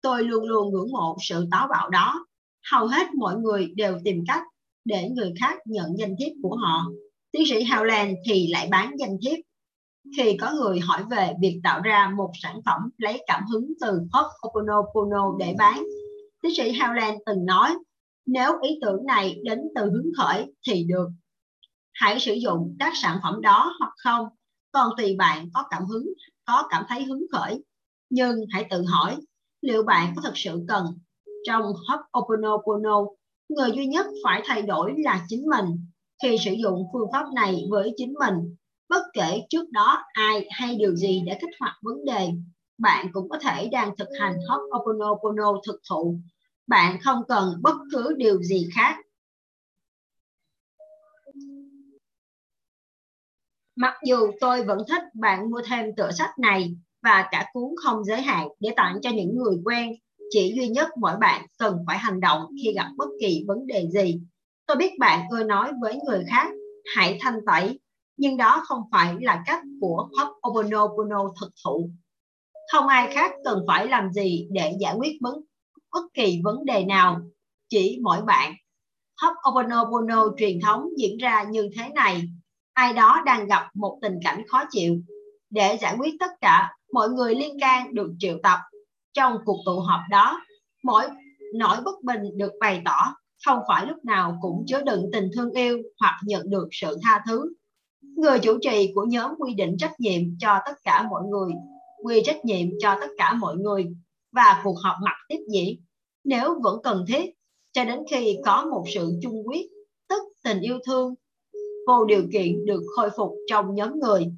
[0.01, 2.25] Tôi luôn luôn ngưỡng mộ sự táo bạo đó.
[2.71, 4.43] Hầu hết mọi người đều tìm cách
[4.85, 6.85] để người khác nhận danh thiếp của họ
[7.31, 9.37] tiến sĩ Howland thì lại bán danh thiếp.
[10.17, 14.01] Khi có người hỏi về việc tạo ra một sản phẩm lấy cảm hứng từ
[14.11, 15.83] Ho'oponopono để bán,
[16.41, 17.75] tiến sĩ Howland từng nói,
[18.25, 21.07] nếu ý tưởng này đến từ hứng khởi thì được.
[21.93, 24.27] Hãy sử dụng các sản phẩm đó hoặc không,
[24.71, 26.05] còn tùy bạn có cảm hứng,
[26.45, 27.63] có cảm thấy hứng khởi.
[28.09, 29.17] Nhưng hãy tự hỏi,
[29.61, 30.85] liệu bạn có thật sự cần?
[31.47, 33.07] Trong Ho'oponopono,
[33.49, 35.65] người duy nhất phải thay đổi là chính mình
[36.23, 38.55] khi sử dụng phương pháp này với chính mình
[38.89, 42.31] bất kể trước đó ai hay điều gì đã kích hoạt vấn đề
[42.77, 46.19] bạn cũng có thể đang thực hành Ho'oponopono thực thụ.
[46.67, 48.97] Bạn không cần bất cứ điều gì khác.
[53.75, 58.03] Mặc dù tôi vẫn thích bạn mua thêm tựa sách này và cả cuốn không
[58.03, 59.91] giới hạn để tặng cho những người quen,
[60.29, 63.87] chỉ duy nhất mỗi bạn cần phải hành động khi gặp bất kỳ vấn đề
[63.93, 64.21] gì.
[64.67, 66.47] Tôi biết bạn ưa nói với người khác,
[66.95, 67.79] hãy thanh tẩy,
[68.17, 71.89] nhưng đó không phải là cách của Ho'oponopono thực thụ.
[72.71, 75.41] Không ai khác cần phải làm gì để giải quyết vấn,
[75.91, 77.21] bất kỳ vấn đề nào,
[77.69, 78.53] chỉ mỗi bạn.
[79.21, 82.21] Ho'oponopono truyền thống diễn ra như thế này.
[82.73, 84.95] Ai đó đang gặp một tình cảnh khó chịu.
[85.49, 88.59] Để giải quyết tất cả, mọi người liên can được triệu tập.
[89.13, 90.41] Trong cuộc tụ họp đó,
[90.83, 91.03] mỗi
[91.55, 93.15] nỗi bất bình được bày tỏ
[93.45, 97.23] không phải lúc nào cũng chứa đựng tình thương yêu hoặc nhận được sự tha
[97.27, 97.53] thứ.
[98.01, 101.51] Người chủ trì của nhóm quy định trách nhiệm cho tất cả mọi người,
[102.03, 103.85] quy trách nhiệm cho tất cả mọi người
[104.31, 105.79] và cuộc họp mặt tiếp diễn
[106.27, 107.31] nếu vẫn cần thiết
[107.73, 109.67] cho đến khi có một sự chung quyết,
[110.09, 111.13] tức tình yêu thương
[111.87, 114.31] vô điều kiện được khôi phục trong nhóm người.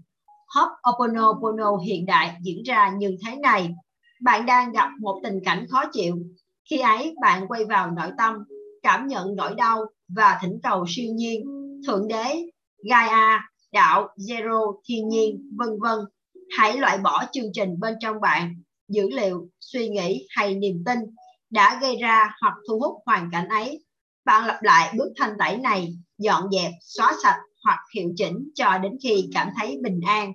[0.55, 3.69] Ho'oponopono hiện đại diễn ra như thế này.
[4.21, 6.15] Bạn đang gặp một tình cảnh khó chịu.
[6.69, 8.35] Khi ấy bạn quay vào nội tâm
[8.89, 11.45] cảm nhận nỗi đau và thỉnh cầu siêu nhiên,
[11.87, 12.49] thượng đế,
[12.89, 13.39] Gaia,
[13.71, 15.99] đạo, Zero, thiên nhiên, vân vân.
[16.57, 18.55] Hãy loại bỏ chương trình bên trong bạn,
[18.87, 20.99] dữ liệu, suy nghĩ hay niềm tin
[21.49, 23.85] đã gây ra hoặc thu hút hoàn cảnh ấy.
[24.25, 28.77] Bạn lặp lại bước thanh tẩy này, dọn dẹp, xóa sạch hoặc hiệu chỉnh cho
[28.77, 30.33] đến khi cảm thấy bình an.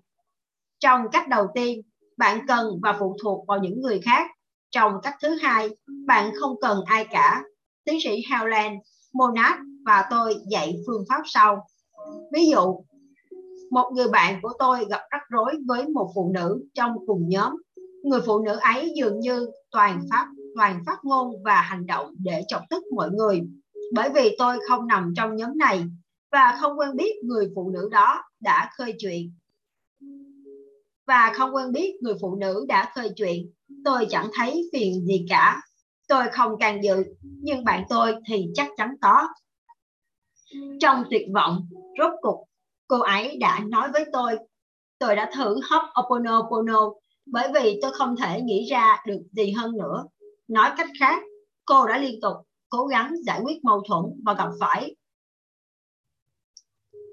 [0.80, 1.80] Trong cách đầu tiên,
[2.16, 4.26] bạn cần và phụ thuộc vào những người khác.
[4.70, 5.68] Trong cách thứ hai,
[6.06, 7.42] bạn không cần ai cả
[7.84, 8.78] tiến sĩ Howland,
[9.12, 11.66] Monat và tôi dạy phương pháp sau.
[12.32, 12.84] Ví dụ,
[13.70, 17.56] một người bạn của tôi gặp rắc rối với một phụ nữ trong cùng nhóm.
[18.02, 22.42] Người phụ nữ ấy dường như toàn pháp toàn phát ngôn và hành động để
[22.48, 23.42] chọc tức mọi người.
[23.92, 25.84] Bởi vì tôi không nằm trong nhóm này
[26.32, 29.32] và không quen biết người phụ nữ đó đã khơi chuyện.
[31.06, 33.52] Và không quen biết người phụ nữ đã khơi chuyện,
[33.84, 35.62] tôi chẳng thấy phiền gì cả
[36.08, 39.28] Tôi không can dự, nhưng bạn tôi thì chắc chắn có.
[40.80, 42.36] Trong tuyệt vọng, rốt cục,
[42.86, 44.38] cô ấy đã nói với tôi,
[44.98, 46.90] tôi đã thử hấp oponopono
[47.26, 50.04] bởi vì tôi không thể nghĩ ra được gì hơn nữa.
[50.48, 51.22] Nói cách khác,
[51.64, 52.36] cô đã liên tục
[52.68, 54.94] cố gắng giải quyết mâu thuẫn và gặp phải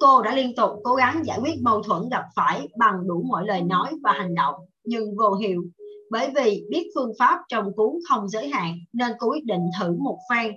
[0.01, 3.45] cô đã liên tục cố gắng giải quyết mâu thuẫn gặp phải bằng đủ mọi
[3.47, 5.63] lời nói và hành động nhưng vô hiệu
[6.12, 9.95] bởi vì biết phương pháp trong cuốn không giới hạn, nên cô quyết định thử
[9.99, 10.51] một phen.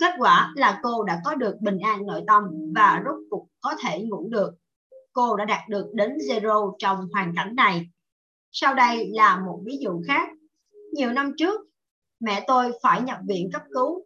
[0.00, 2.42] Kết quả là cô đã có được bình an nội tâm
[2.74, 4.50] và rốt cuộc có thể ngủ được.
[5.12, 7.86] Cô đã đạt được đến zero trong hoàn cảnh này.
[8.52, 10.28] Sau đây là một ví dụ khác.
[10.92, 11.60] Nhiều năm trước,
[12.20, 14.02] mẹ tôi phải nhập viện cấp cứu.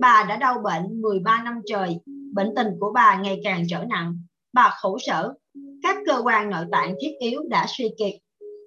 [0.00, 2.00] Bà đã đau bệnh 13 năm trời.
[2.34, 4.18] Bệnh tình của bà ngày càng trở nặng.
[4.52, 5.34] Bà khổ sở.
[5.82, 8.23] Các cơ quan nội tạng thiết yếu đã suy kiệt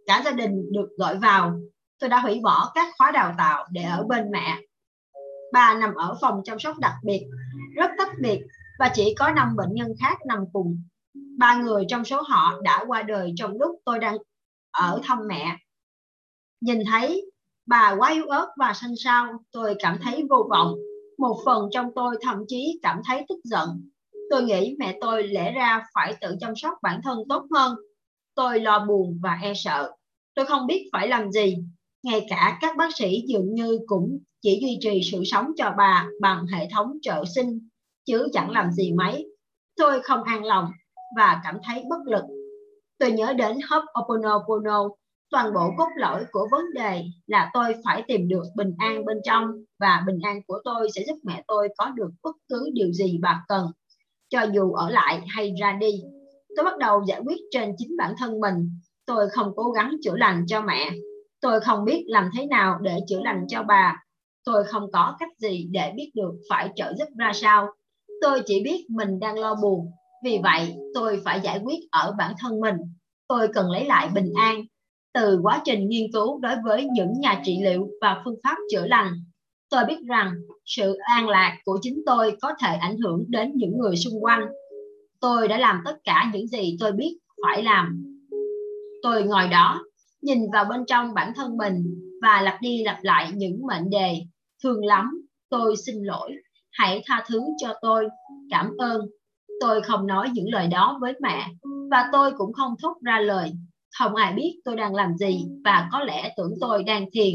[0.08, 1.60] cả gia đình được gọi vào.
[2.00, 4.58] Tôi đã hủy bỏ các khóa đào tạo để ở bên mẹ.
[5.54, 7.22] Bà nằm ở phòng chăm sóc đặc biệt,
[7.76, 8.40] rất tách biệt
[8.80, 10.82] và chỉ có năm bệnh nhân khác nằm cùng.
[11.38, 14.18] Ba người trong số họ đã qua đời trong lúc tôi đang
[14.72, 15.58] ở thăm mẹ.
[16.62, 17.32] Nhìn thấy
[17.66, 20.76] bà quá yếu ớt và xanh xao, tôi cảm thấy vô vọng.
[21.18, 23.90] Một phần trong tôi thậm chí cảm thấy tức giận.
[24.30, 27.76] Tôi nghĩ mẹ tôi lẽ ra phải tự chăm sóc bản thân tốt hơn.
[28.36, 29.92] Tôi lo buồn và e sợ
[30.38, 31.56] tôi không biết phải làm gì.
[32.04, 36.08] Ngay cả các bác sĩ dường như cũng chỉ duy trì sự sống cho bà
[36.22, 37.70] bằng hệ thống trợ sinh,
[38.06, 39.28] chứ chẳng làm gì mấy.
[39.78, 40.66] Tôi không an lòng
[41.18, 42.24] và cảm thấy bất lực.
[43.00, 44.90] Tôi nhớ đến Ho'oponopono,
[45.32, 49.18] toàn bộ cốt lõi của vấn đề là tôi phải tìm được bình an bên
[49.24, 49.46] trong
[49.80, 53.20] và bình an của tôi sẽ giúp mẹ tôi có được bất cứ điều gì
[53.22, 53.68] bà cần,
[54.30, 55.92] cho dù ở lại hay ra đi.
[56.56, 60.16] Tôi bắt đầu giải quyết trên chính bản thân mình tôi không cố gắng chữa
[60.16, 60.92] lành cho mẹ.
[61.42, 64.04] Tôi không biết làm thế nào để chữa lành cho bà.
[64.46, 67.68] Tôi không có cách gì để biết được phải trợ giúp ra sao.
[68.22, 69.92] Tôi chỉ biết mình đang lo buồn.
[70.24, 72.76] Vì vậy, tôi phải giải quyết ở bản thân mình.
[73.28, 74.62] Tôi cần lấy lại bình an.
[75.14, 78.86] Từ quá trình nghiên cứu đối với những nhà trị liệu và phương pháp chữa
[78.88, 79.12] lành,
[79.70, 80.34] tôi biết rằng
[80.66, 84.46] sự an lạc của chính tôi có thể ảnh hưởng đến những người xung quanh.
[85.20, 88.17] Tôi đã làm tất cả những gì tôi biết phải làm
[89.04, 89.82] tôi ngồi đó,
[90.22, 91.84] nhìn vào bên trong bản thân mình
[92.22, 94.22] và lặp đi lặp lại những mệnh đề.
[94.64, 96.32] Thương lắm, tôi xin lỗi.
[96.72, 98.08] Hãy tha thứ cho tôi.
[98.50, 99.02] Cảm ơn.
[99.62, 101.48] Tôi không nói những lời đó với mẹ
[101.92, 103.52] và tôi cũng không thốt ra lời.
[104.00, 107.34] Không ai biết tôi đang làm gì và có lẽ tưởng tôi đang thiền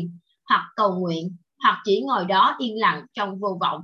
[0.49, 3.81] hoặc cầu nguyện hoặc chỉ ngồi đó yên lặng trong vô vọng.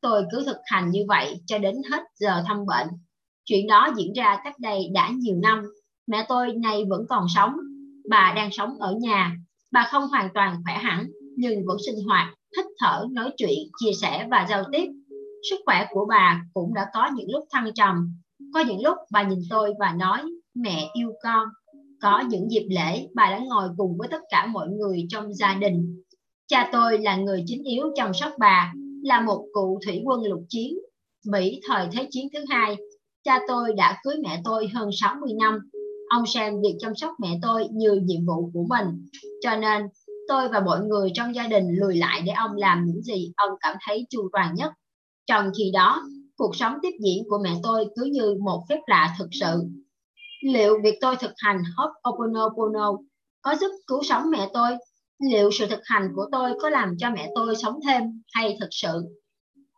[0.00, 2.88] Tôi cứ thực hành như vậy cho đến hết giờ thăm bệnh.
[3.44, 5.62] Chuyện đó diễn ra cách đây đã nhiều năm
[6.10, 7.52] mẹ tôi nay vẫn còn sống.
[8.08, 9.36] Bà đang sống ở nhà.
[9.72, 11.06] Bà không hoàn toàn khỏe hẳn,
[11.36, 14.86] nhưng vẫn sinh hoạt thích thở, nói chuyện, chia sẻ và giao tiếp.
[15.50, 18.14] Sức khỏe của bà cũng đã có những lúc thăng trầm.
[18.54, 20.22] Có những lúc bà nhìn tôi và nói,
[20.54, 21.48] mẹ yêu con.
[22.02, 25.54] Có những dịp lễ, bà đã ngồi cùng với tất cả mọi người trong gia
[25.54, 26.02] đình.
[26.48, 30.40] Cha tôi là người chính yếu chăm sóc bà, là một cụ thủy quân lục
[30.48, 30.78] chiến.
[31.26, 32.76] Mỹ thời Thế chiến thứ hai,
[33.24, 35.58] cha tôi đã cưới mẹ tôi hơn 60 năm
[36.10, 39.08] ông sang việc chăm sóc mẹ tôi như nhiệm vụ của mình.
[39.42, 39.88] Cho nên,
[40.28, 43.50] tôi và mọi người trong gia đình lùi lại để ông làm những gì ông
[43.60, 44.72] cảm thấy chu toàn nhất.
[45.26, 46.02] Trong khi đó,
[46.36, 49.64] cuộc sống tiếp diễn của mẹ tôi cứ như một phép lạ thực sự.
[50.42, 52.96] Liệu việc tôi thực hành Ho'oponopono
[53.42, 54.70] có giúp cứu sống mẹ tôi?
[55.30, 58.68] Liệu sự thực hành của tôi có làm cho mẹ tôi sống thêm hay thực
[58.70, 59.02] sự?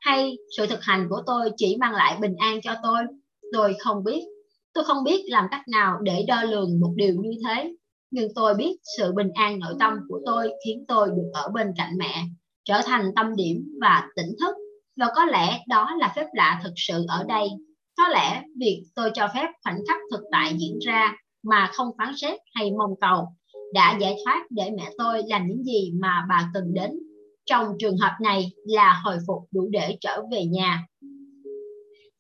[0.01, 2.99] Hay sự thực hành của tôi chỉ mang lại bình an cho tôi?
[3.53, 4.23] Tôi không biết
[4.75, 7.73] tôi không biết làm cách nào để đo lường một điều như thế,
[8.11, 11.67] nhưng tôi biết sự bình an nội tâm của tôi khiến tôi được ở bên
[11.77, 12.25] cạnh mẹ,
[12.65, 14.55] trở thành tâm điểm và tỉnh thức.
[14.97, 17.49] Và có lẽ đó là phép lạ thực sự ở đây.
[17.97, 21.13] Có lẽ việc tôi cho phép khoảnh khắc thực tại diễn ra
[21.43, 23.27] mà không phán xét hay mong cầu
[23.73, 26.91] đã giải thoát để mẹ tôi làm những gì mà bà cần đến.
[27.47, 30.87] Trong trường hợp này là hồi phục đủ để trở về nhà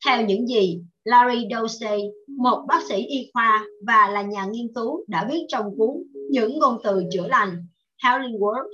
[0.06, 2.00] theo những gì Larry Dorsey,
[2.38, 5.90] một bác sĩ y khoa và là nhà nghiên cứu đã viết trong cuốn
[6.30, 7.66] Những ngôn từ chữa lành
[8.04, 8.72] Healing Words,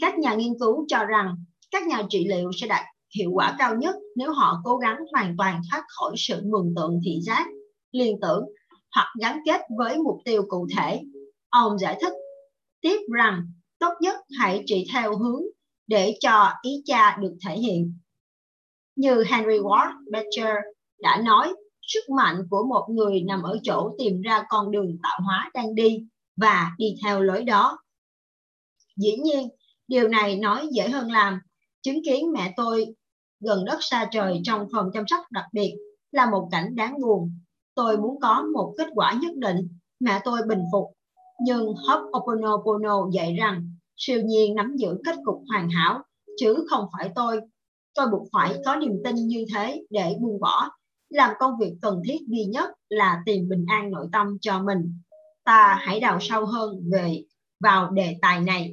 [0.00, 1.36] các nhà nghiên cứu cho rằng
[1.70, 2.84] các nhà trị liệu sẽ đạt
[3.16, 7.00] hiệu quả cao nhất nếu họ cố gắng hoàn toàn thoát khỏi sự mường tượng
[7.04, 7.46] thị giác,
[7.92, 8.44] liên tưởng
[8.94, 11.00] hoặc gắn kết với mục tiêu cụ thể.
[11.48, 12.12] Ông giải thích
[12.80, 13.42] tiếp rằng
[13.78, 15.42] tốt nhất hãy trị theo hướng
[15.86, 17.98] để cho ý cha được thể hiện.
[18.96, 20.56] Như Henry Ward Beecher
[21.02, 25.20] đã nói, sức mạnh của một người nằm ở chỗ tìm ra con đường tạo
[25.24, 26.04] hóa đang đi
[26.36, 27.78] và đi theo lối đó.
[28.96, 29.48] Dĩ nhiên,
[29.88, 31.38] điều này nói dễ hơn làm.
[31.82, 32.86] Chứng kiến mẹ tôi
[33.40, 35.74] gần đất xa trời trong phòng chăm sóc đặc biệt
[36.12, 37.38] là một cảnh đáng buồn.
[37.74, 39.68] Tôi muốn có một kết quả nhất định,
[40.00, 40.84] mẹ tôi bình phục.
[41.40, 46.02] Nhưng Ho'oponopono dạy rằng siêu nhiên nắm giữ kết cục hoàn hảo
[46.40, 47.40] chứ không phải tôi.
[47.94, 50.70] Tôi buộc phải có niềm tin như thế để buông bỏ,
[51.10, 55.00] làm công việc cần thiết duy nhất là tìm bình an nội tâm cho mình.
[55.44, 57.22] Ta hãy đào sâu hơn về
[57.60, 58.72] vào đề tài này.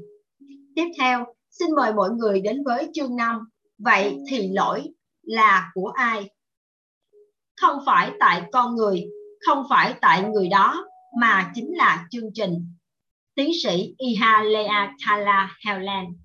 [0.75, 3.39] Tiếp theo, xin mời mọi người đến với chương 5.
[3.77, 4.89] Vậy thì lỗi
[5.21, 6.29] là của ai?
[7.61, 9.05] Không phải tại con người,
[9.47, 10.85] không phải tại người đó,
[11.19, 12.75] mà chính là chương trình.
[13.35, 16.20] Tiến sĩ Iha Lea Kala Helen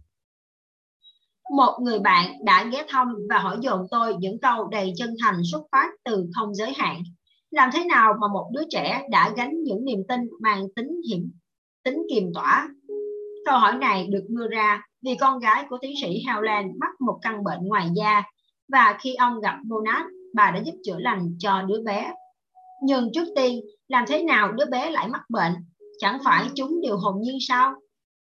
[1.51, 5.41] một người bạn đã ghé thăm và hỏi dồn tôi những câu đầy chân thành
[5.53, 7.03] xuất phát từ không giới hạn.
[7.51, 11.31] Làm thế nào mà một đứa trẻ đã gánh những niềm tin mang tính hiểm,
[11.85, 12.69] tính kiềm tỏa?
[13.47, 17.19] Câu hỏi này được đưa ra vì con gái của tiến sĩ Howland mắc một
[17.23, 18.23] căn bệnh ngoài da
[18.73, 22.13] và khi ông gặp Monat, bà đã giúp chữa lành cho đứa bé.
[22.83, 25.53] Nhưng trước tiên, làm thế nào đứa bé lại mắc bệnh?
[25.99, 27.75] Chẳng phải chúng đều hồn nhiên sao?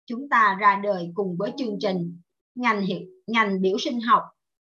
[0.05, 2.17] Chúng ta ra đời cùng với chương trình
[2.55, 2.85] ngành
[3.27, 4.23] ngành biểu sinh học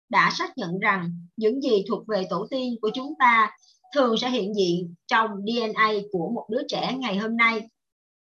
[0.08, 3.50] đã xác nhận rằng những gì thuộc về tổ tiên của chúng ta
[3.94, 7.68] thường sẽ hiện diện trong DNA của một đứa trẻ ngày hôm nay.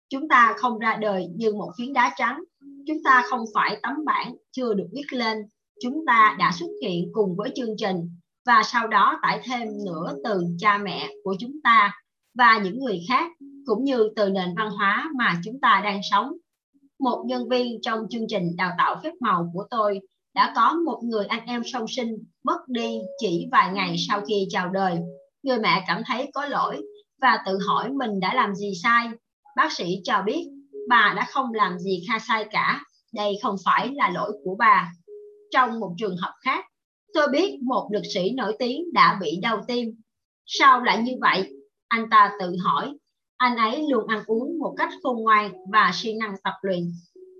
[0.09, 2.43] Chúng ta không ra đời như một phiến đá trắng.
[2.87, 5.37] Chúng ta không phải tấm bản chưa được viết lên.
[5.81, 8.09] Chúng ta đã xuất hiện cùng với chương trình
[8.45, 11.93] và sau đó tải thêm nữa từ cha mẹ của chúng ta
[12.33, 13.31] và những người khác,
[13.65, 16.31] cũng như từ nền văn hóa mà chúng ta đang sống
[17.03, 19.99] một nhân viên trong chương trình đào tạo phép màu của tôi
[20.35, 22.07] đã có một người anh em song sinh
[22.43, 24.97] mất đi chỉ vài ngày sau khi chào đời.
[25.43, 26.81] Người mẹ cảm thấy có lỗi
[27.21, 29.07] và tự hỏi mình đã làm gì sai.
[29.55, 30.47] Bác sĩ cho biết
[30.89, 32.81] bà đã không làm gì kha sai cả.
[33.13, 34.91] Đây không phải là lỗi của bà.
[35.51, 36.65] Trong một trường hợp khác,
[37.13, 39.87] tôi biết một lực sĩ nổi tiếng đã bị đau tim.
[40.45, 41.49] Sao lại như vậy?
[41.87, 42.93] Anh ta tự hỏi
[43.43, 46.91] anh ấy luôn ăn uống một cách khôn ngoan và siêng năng tập luyện.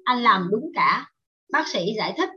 [0.04, 1.10] Anh làm đúng cả.
[1.52, 2.30] Bác sĩ giải thích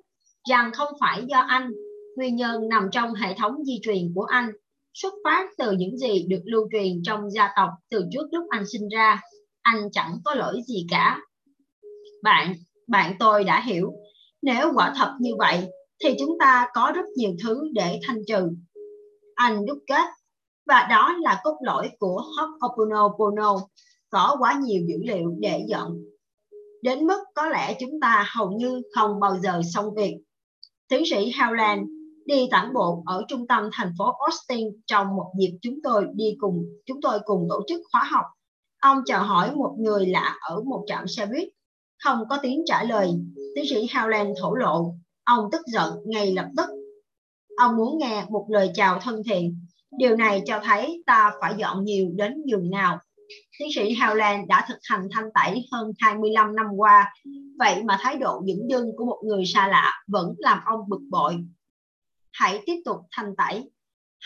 [0.49, 1.71] rằng không phải do anh,
[2.17, 4.51] nguyên nhân nằm trong hệ thống di truyền của anh,
[4.95, 8.65] xuất phát từ những gì được lưu truyền trong gia tộc từ trước lúc anh
[8.73, 9.21] sinh ra.
[9.63, 11.21] Anh chẳng có lỗi gì cả.
[12.23, 12.55] Bạn,
[12.89, 13.93] bạn tôi đã hiểu,
[14.43, 15.69] nếu quả thật như vậy
[16.05, 18.49] thì chúng ta có rất nhiều thứ để thanh trừ.
[19.35, 20.07] Anh đúc kết
[20.67, 23.61] và đó là cốt lõi của Ho'oponopono
[24.11, 25.97] có quá nhiều dữ liệu để dọn.
[26.83, 30.17] Đến mức có lẽ chúng ta hầu như không bao giờ xong việc.
[30.89, 31.87] Tiến sĩ Howland
[32.27, 36.37] đi tản bộ ở trung tâm thành phố Austin trong một dịp chúng tôi đi
[36.39, 38.25] cùng, chúng tôi cùng tổ chức khóa học.
[38.81, 41.49] Ông chào hỏi một người lạ ở một trạm xe buýt.
[42.05, 43.11] Không có tiếng trả lời.
[43.55, 44.95] Tiến sĩ Howland thổ lộ.
[45.25, 46.67] Ông tức giận ngay lập tức.
[47.57, 49.66] Ông muốn nghe một lời chào thân thiện.
[49.99, 52.99] Điều này cho thấy ta phải dọn nhiều đến giường nào.
[53.59, 57.15] Tiến sĩ Howland đã thực hành thanh tẩy hơn 25 năm qua,
[57.59, 61.01] vậy mà thái độ dững dưng của một người xa lạ vẫn làm ông bực
[61.11, 61.37] bội.
[62.33, 63.71] Hãy tiếp tục thanh tẩy.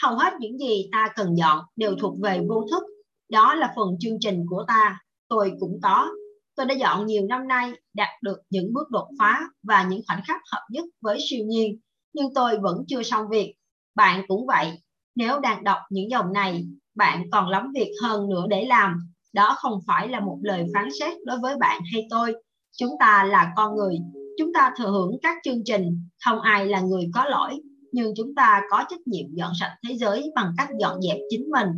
[0.02, 2.82] Hầu hết những gì ta cần dọn đều thuộc về vô thức.
[3.28, 5.00] Đó là phần chương trình của ta.
[5.28, 6.08] Tôi cũng có.
[6.56, 10.22] Tôi đã dọn nhiều năm nay, đạt được những bước đột phá và những khoảnh
[10.26, 11.78] khắc hợp nhất với siêu nhiên.
[12.12, 13.54] Nhưng tôi vẫn chưa xong việc.
[13.94, 14.80] Bạn cũng vậy,
[15.14, 18.96] nếu đang đọc những dòng này, bạn còn lắm việc hơn nữa để làm.
[19.32, 22.34] Đó không phải là một lời phán xét đối với bạn hay tôi.
[22.78, 23.96] Chúng ta là con người,
[24.38, 27.60] chúng ta thừa hưởng các chương trình, không ai là người có lỗi,
[27.92, 31.50] nhưng chúng ta có trách nhiệm dọn sạch thế giới bằng cách dọn dẹp chính
[31.50, 31.68] mình.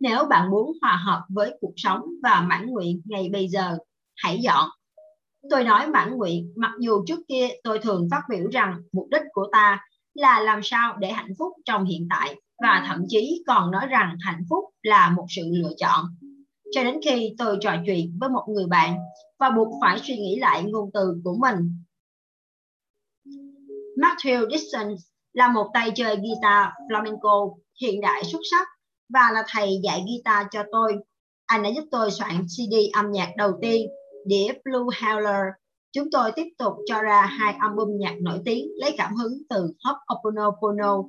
[0.00, 3.78] Nếu bạn muốn hòa hợp với cuộc sống và mãn nguyện ngày bây giờ,
[4.16, 4.68] hãy dọn.
[5.50, 9.22] Tôi nói mãn nguyện, mặc dù trước kia tôi thường phát biểu rằng mục đích
[9.32, 9.80] của ta
[10.14, 14.16] là làm sao để hạnh phúc trong hiện tại và thậm chí còn nói rằng
[14.20, 16.04] hạnh phúc là một sự lựa chọn.
[16.72, 18.96] Cho đến khi tôi trò chuyện với một người bạn
[19.38, 21.84] và buộc phải suy nghĩ lại ngôn từ của mình.
[23.96, 24.94] Matthew Dixon
[25.32, 28.68] là một tay chơi guitar flamenco hiện đại xuất sắc
[29.08, 30.96] và là thầy dạy guitar cho tôi.
[31.46, 33.86] Anh đã giúp tôi soạn CD âm nhạc đầu tiên,
[34.26, 35.50] đĩa Blue Howler.
[35.92, 39.56] Chúng tôi tiếp tục cho ra hai album nhạc nổi tiếng lấy cảm hứng từ
[39.84, 41.02] Hop Oponopono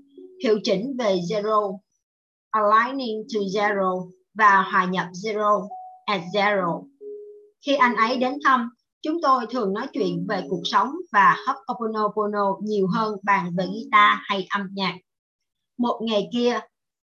[0.43, 1.77] hiệu chỉnh về zero,
[2.49, 5.67] aligning to zero và hòa nhập zero
[6.05, 6.83] at zero.
[7.65, 8.69] Khi anh ấy đến thăm,
[9.01, 14.19] chúng tôi thường nói chuyện về cuộc sống và Ho'oponopono nhiều hơn bàn về guitar
[14.23, 14.97] hay âm nhạc.
[15.77, 16.59] Một ngày kia,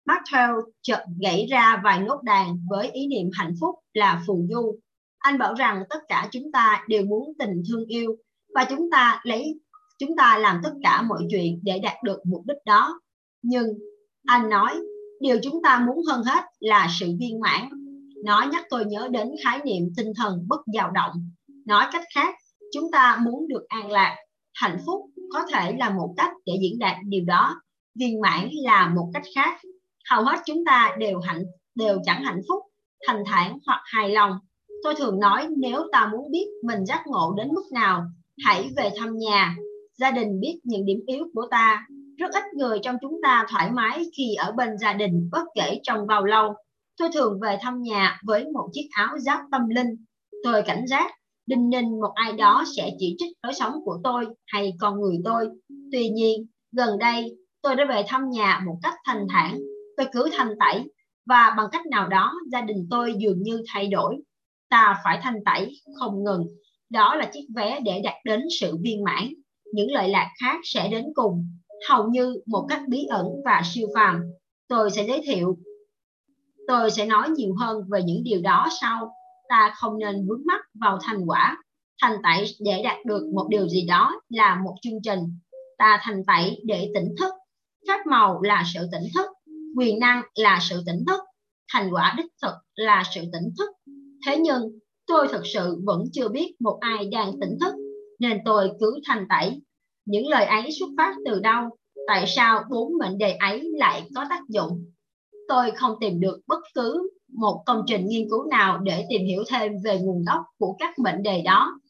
[0.07, 4.79] matthew chợt gãy ra vài nốt đàn với ý niệm hạnh phúc là phù du.
[5.19, 8.17] Anh bảo rằng tất cả chúng ta đều muốn tình thương yêu
[8.55, 9.61] và chúng ta lấy
[9.99, 13.01] chúng ta làm tất cả mọi chuyện để đạt được mục đích đó
[13.45, 13.67] nhưng
[14.27, 14.75] anh nói,
[15.21, 17.69] điều chúng ta muốn hơn hết là sự viên mãn.
[18.25, 21.31] Nó nhắc tôi nhớ đến khái niệm tinh thần bất dao động.
[21.67, 22.35] Nói cách khác,
[22.73, 24.17] chúng ta muốn được an lạc,
[24.55, 25.01] hạnh phúc
[25.33, 27.61] có thể là một cách để diễn đạt điều đó.
[27.95, 29.61] Viên mãn là một cách khác.
[30.11, 32.63] Hầu hết chúng ta đều hạnh, đều chẳng hạnh phúc
[33.07, 34.33] thành thản hoặc hài lòng.
[34.83, 38.05] Tôi thường nói, nếu ta muốn biết mình giác ngộ đến mức nào,
[38.45, 39.57] hãy về thăm nhà.
[39.99, 41.87] Gia đình biết những điểm yếu của ta
[42.19, 45.81] rất ít người trong chúng ta thoải mái khi ở bên gia đình, bất kể
[45.83, 46.55] trong bao lâu.
[46.97, 50.05] Tôi thường về thăm nhà với một chiếc áo giáp tâm linh.
[50.45, 51.11] Tôi cảnh giác,
[51.47, 55.17] đinh ninh một ai đó sẽ chỉ trích lối sống của tôi hay con người
[55.25, 55.49] tôi.
[55.93, 59.59] Tuy nhiên, gần đây, tôi đã về thăm nhà một cách thành thản.
[59.97, 60.85] Tôi cứ thanh tẩy,
[61.27, 64.17] và bằng cách nào đó, gia đình tôi dường như thay đổi.
[64.71, 66.47] Ta phải thanh tẩy, không ngừng.
[66.91, 69.29] Đó là chiếc vé để đạt đến sự viên mãn.
[69.73, 71.49] Những lợi lạc khác sẽ đến cùng
[71.89, 74.23] hầu như một cách bí ẩn và siêu phàm.
[74.69, 75.59] Tôi sẽ giới thiệu.
[76.69, 79.15] Tôi sẽ nói nhiều hơn về những điều đó sau.
[79.49, 81.57] Ta không nên vướng mắc vào thành quả.
[82.03, 85.21] Thành tẩy để đạt được một điều gì đó là một chương trình.
[85.79, 87.35] Ta thành tẩy để tỉnh thức.
[87.89, 89.27] Phép màu là sự tỉnh thức.
[89.77, 91.21] Quyền năng là sự tỉnh thức.
[91.73, 93.71] Thành quả đích thực là sự tỉnh thức.
[94.27, 94.63] Thế nhưng,
[95.07, 97.75] tôi thật sự vẫn chưa biết một ai đang tỉnh thức,
[98.21, 99.61] nên tôi cứ thành tẩy
[100.05, 101.63] những lời ấy xuất phát từ đâu?
[102.07, 104.85] Tại sao bốn mệnh đề ấy lại có tác dụng?
[105.49, 109.45] Tôi không tìm được bất cứ một công trình nghiên cứu nào để tìm hiểu
[109.49, 111.81] thêm về nguồn gốc của các mệnh đề đó.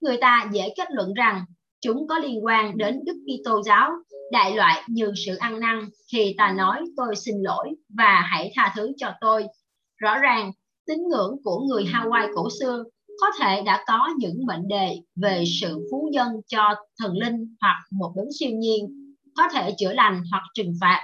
[0.00, 1.44] Người ta dễ kết luận rằng
[1.80, 3.90] chúng có liên quan đến Đức Kitô giáo,
[4.32, 7.68] đại loại như sự ăn năn khi ta nói tôi xin lỗi
[7.98, 9.46] và hãy tha thứ cho tôi.
[9.96, 10.52] Rõ ràng,
[10.86, 12.84] tín ngưỡng của người Hawaii cổ xưa
[13.20, 17.76] có thể đã có những mệnh đề về sự phú dân cho thần linh hoặc
[17.90, 21.00] một đấng siêu nhiên, có thể chữa lành hoặc trừng phạt.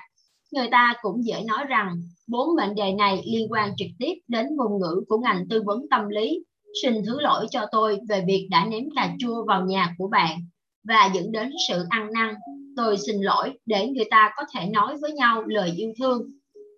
[0.53, 4.47] Người ta cũng dễ nói rằng bốn mệnh đề này liên quan trực tiếp đến
[4.57, 6.45] ngôn ngữ của ngành tư vấn tâm lý.
[6.83, 10.39] Xin thứ lỗi cho tôi về việc đã ném cà chua vào nhà của bạn
[10.85, 12.35] và dẫn đến sự ăn năn.
[12.77, 16.23] Tôi xin lỗi để người ta có thể nói với nhau lời yêu thương.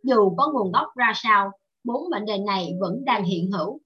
[0.02, 1.50] Dù có nguồn gốc ra sao,
[1.84, 3.80] bốn mệnh đề này vẫn đang hiện hữu.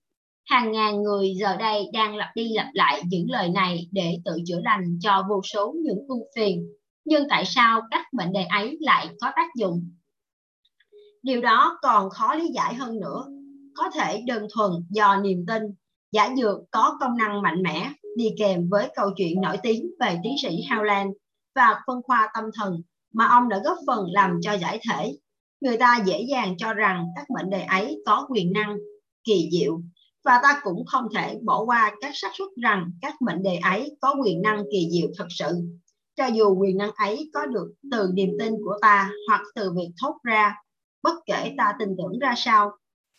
[0.47, 4.33] Hàng ngàn người giờ đây đang lặp đi lặp lại những lời này để tự
[4.47, 6.67] chữa lành cho vô số những ưu phiền.
[7.05, 9.91] Nhưng tại sao các mệnh đề ấy lại có tác dụng?
[11.23, 13.25] Điều đó còn khó lý giải hơn nữa.
[13.75, 15.63] Có thể đơn thuần do niềm tin,
[16.13, 20.19] giả dược có công năng mạnh mẽ đi kèm với câu chuyện nổi tiếng về
[20.23, 21.13] tiến sĩ Howland
[21.55, 22.83] và phân khoa tâm thần
[23.15, 25.17] mà ông đã góp phần làm cho giải thể.
[25.61, 28.77] Người ta dễ dàng cho rằng các mệnh đề ấy có quyền năng
[29.25, 29.81] kỳ diệu
[30.27, 33.97] và ta cũng không thể bỏ qua các xác suất rằng các mệnh đề ấy
[34.01, 35.47] có quyền năng kỳ diệu thật sự.
[36.17, 39.91] Cho dù quyền năng ấy có được từ niềm tin của ta hoặc từ việc
[40.03, 40.55] thốt ra,
[41.03, 42.71] bất kể ta tin tưởng ra sao,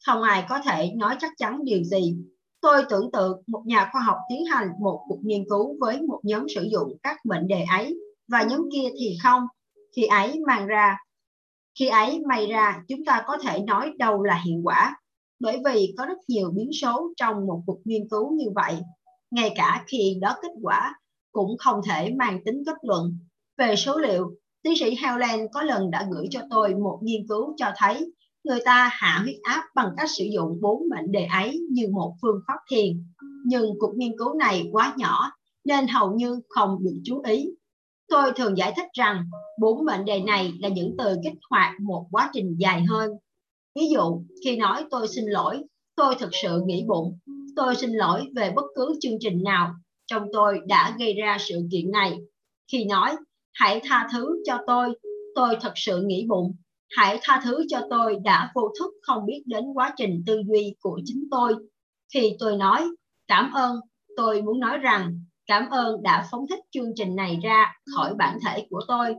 [0.05, 2.17] không ai có thể nói chắc chắn điều gì
[2.61, 6.19] Tôi tưởng tượng một nhà khoa học tiến hành một cuộc nghiên cứu với một
[6.23, 9.43] nhóm sử dụng các mệnh đề ấy và nhóm kia thì không.
[9.95, 10.97] Khi ấy mang ra,
[11.79, 14.95] khi ấy may ra chúng ta có thể nói đâu là hiệu quả
[15.39, 18.75] bởi vì có rất nhiều biến số trong một cuộc nghiên cứu như vậy.
[19.31, 20.95] Ngay cả khi đó kết quả
[21.31, 23.19] cũng không thể mang tính kết luận.
[23.57, 24.31] Về số liệu,
[24.63, 28.11] tiến sĩ Howland có lần đã gửi cho tôi một nghiên cứu cho thấy
[28.43, 32.13] người ta hạ huyết áp bằng cách sử dụng bốn mệnh đề ấy như một
[32.21, 33.03] phương pháp thiền.
[33.45, 35.31] Nhưng cuộc nghiên cứu này quá nhỏ
[35.65, 37.49] nên hầu như không được chú ý.
[38.07, 39.23] Tôi thường giải thích rằng
[39.61, 43.11] bốn mệnh đề này là những từ kích hoạt một quá trình dài hơn.
[43.77, 45.63] Ví dụ, khi nói tôi xin lỗi,
[45.95, 47.19] tôi thực sự nghĩ bụng,
[47.55, 49.73] tôi xin lỗi về bất cứ chương trình nào.
[50.07, 52.17] Trong tôi đã gây ra sự kiện này.
[52.71, 53.15] Khi nói,
[53.53, 54.99] hãy tha thứ cho tôi,
[55.35, 56.55] tôi thật sự nghĩ bụng,
[56.89, 60.75] hãy tha thứ cho tôi đã vô thức không biết đến quá trình tư duy
[60.79, 61.55] của chính tôi.
[62.13, 62.85] Khi tôi nói
[63.27, 63.79] cảm ơn
[64.15, 68.37] tôi muốn nói rằng cảm ơn đã phóng thích chương trình này ra khỏi bản
[68.45, 69.15] thể của tôi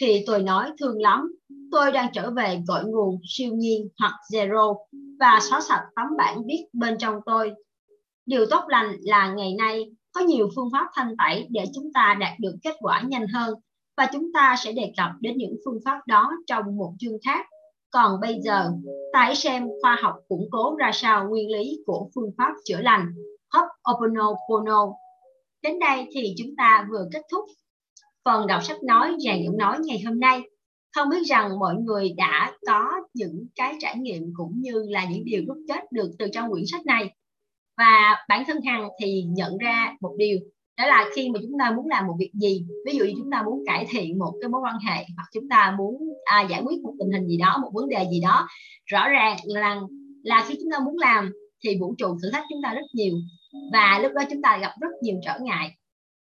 [0.00, 1.32] thì tôi nói thương lắm
[1.70, 4.76] tôi đang trở về cội nguồn siêu nhiên hoặc zero
[5.20, 7.52] và xóa sạch tấm bản viết bên trong tôi
[8.26, 12.16] điều tốt lành là ngày nay có nhiều phương pháp thanh tẩy để chúng ta
[12.20, 13.54] đạt được kết quả nhanh hơn
[13.96, 17.46] và chúng ta sẽ đề cập đến những phương pháp đó trong một chương khác.
[17.90, 18.70] Còn bây giờ,
[19.12, 22.80] tải hãy xem khoa học củng cố ra sao nguyên lý của phương pháp chữa
[22.80, 23.06] lành
[23.52, 24.92] Ho'oponopono.
[25.62, 27.44] Đến đây thì chúng ta vừa kết thúc
[28.24, 30.40] phần đọc sách nói và giọng nói ngày hôm nay.
[30.94, 35.24] Không biết rằng mọi người đã có những cái trải nghiệm cũng như là những
[35.24, 37.14] điều rút kết được từ trong quyển sách này.
[37.78, 40.38] Và bản thân Hằng thì nhận ra một điều
[40.80, 43.30] đó là khi mà chúng ta muốn làm một việc gì ví dụ như chúng
[43.30, 46.62] ta muốn cải thiện một cái mối quan hệ hoặc chúng ta muốn à, giải
[46.64, 48.48] quyết một tình hình gì đó một vấn đề gì đó
[48.86, 49.80] rõ ràng là
[50.22, 51.32] là khi chúng ta muốn làm
[51.64, 53.14] thì vũ trụ thử thách chúng ta rất nhiều
[53.72, 55.76] và lúc đó chúng ta gặp rất nhiều trở ngại.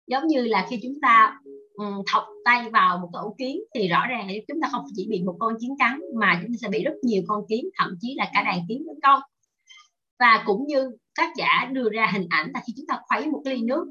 [0.08, 1.40] Giống như là khi chúng ta
[1.74, 4.86] um, thọc tay vào một cái ổ kiến thì rõ ràng là chúng ta không
[4.96, 7.66] chỉ bị một con kiến cắn mà chúng ta sẽ bị rất nhiều con kiến
[7.78, 9.20] thậm chí là cả đàn kiến tấn công.
[10.20, 13.42] Và cũng như tác giả đưa ra hình ảnh là khi chúng ta khuấy một
[13.46, 13.86] ly nước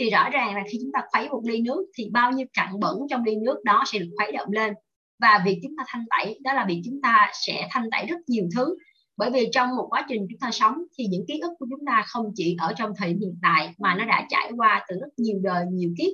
[0.00, 2.80] thì rõ ràng là khi chúng ta khuấy một ly nước thì bao nhiêu cặn
[2.80, 4.74] bẩn trong ly nước đó sẽ được khuấy động lên.
[5.20, 8.18] Và việc chúng ta thanh tẩy đó là việc chúng ta sẽ thanh tẩy rất
[8.26, 8.76] nhiều thứ
[9.22, 11.86] bởi vì trong một quá trình chúng ta sống thì những ký ức của chúng
[11.86, 15.06] ta không chỉ ở trong thời hiện tại mà nó đã trải qua từ rất
[15.16, 16.10] nhiều đời, nhiều kiếp.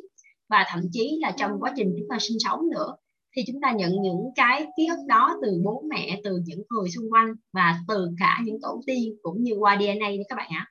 [0.48, 2.97] Và thậm chí là trong quá trình chúng ta sinh sống nữa,
[3.36, 6.90] thì chúng ta nhận những cái ký ức đó từ bố mẹ, từ những người
[6.90, 10.51] xung quanh và từ cả những tổ tiên cũng như qua DNA đấy các bạn
[10.51, 10.66] ạ.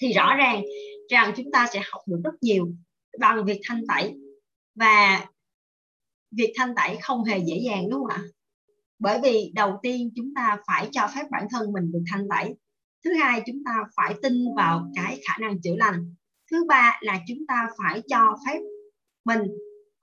[0.00, 0.62] Thì rõ ràng
[1.10, 2.68] rằng chúng ta sẽ học được rất nhiều
[3.20, 4.14] bằng việc thanh tẩy.
[4.74, 5.26] Và
[6.36, 8.22] việc thanh tẩy không hề dễ dàng, đúng không ạ?
[8.98, 12.54] Bởi vì đầu tiên chúng ta phải cho phép bản thân mình được thanh tẩy.
[13.04, 16.14] Thứ hai chúng ta phải tin vào cái khả năng chữa lành.
[16.50, 18.58] Thứ ba là chúng ta phải cho phép
[19.24, 19.42] mình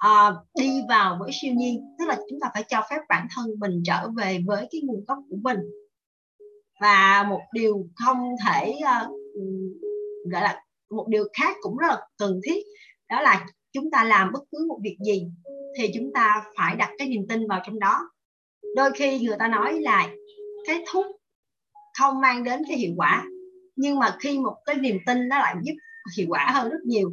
[0.08, 3.46] uh, đi vào với siêu nhiên tức là chúng ta phải cho phép bản thân
[3.60, 5.58] mình trở về với cái nguồn gốc của mình.
[6.82, 9.12] Và một điều không thể uh,
[10.32, 12.64] gọi là một điều khác cũng rất là cần thiết
[13.10, 15.28] đó là chúng ta làm bất cứ một việc gì
[15.78, 18.10] thì chúng ta phải đặt cái niềm tin vào trong đó
[18.76, 20.10] đôi khi người ta nói là
[20.68, 21.06] cái thuốc
[22.00, 23.26] không mang đến cái hiệu quả,
[23.76, 25.74] nhưng mà khi một cái niềm tin nó lại giúp
[26.18, 27.12] hiệu quả hơn rất nhiều.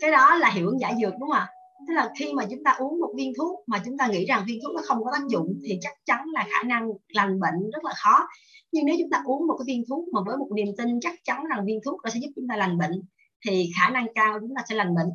[0.00, 1.48] Cái đó là hiệu ứng giả dược, đúng không ạ?
[1.88, 4.44] Tức là khi mà chúng ta uống một viên thuốc mà chúng ta nghĩ rằng
[4.46, 7.70] viên thuốc nó không có tác dụng thì chắc chắn là khả năng lành bệnh
[7.72, 8.28] rất là khó.
[8.72, 11.14] Nhưng nếu chúng ta uống một cái viên thuốc mà với một niềm tin chắc
[11.24, 13.02] chắn rằng viên thuốc nó sẽ giúp chúng ta lành bệnh,
[13.46, 15.08] thì khả năng cao chúng ta sẽ lành bệnh.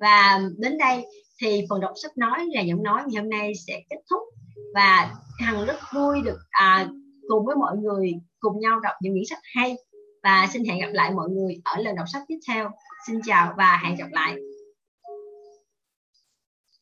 [0.00, 1.04] Và đến đây
[1.42, 4.22] thì phần đọc sách nói là giọng nói ngày hôm nay sẽ kết thúc
[4.76, 6.86] và hằng rất vui được à,
[7.28, 9.76] cùng với mọi người cùng nhau đọc những quyển sách hay.
[10.22, 12.70] Và xin hẹn gặp lại mọi người ở lần đọc sách tiếp theo.
[13.06, 14.36] Xin chào và hẹn gặp lại.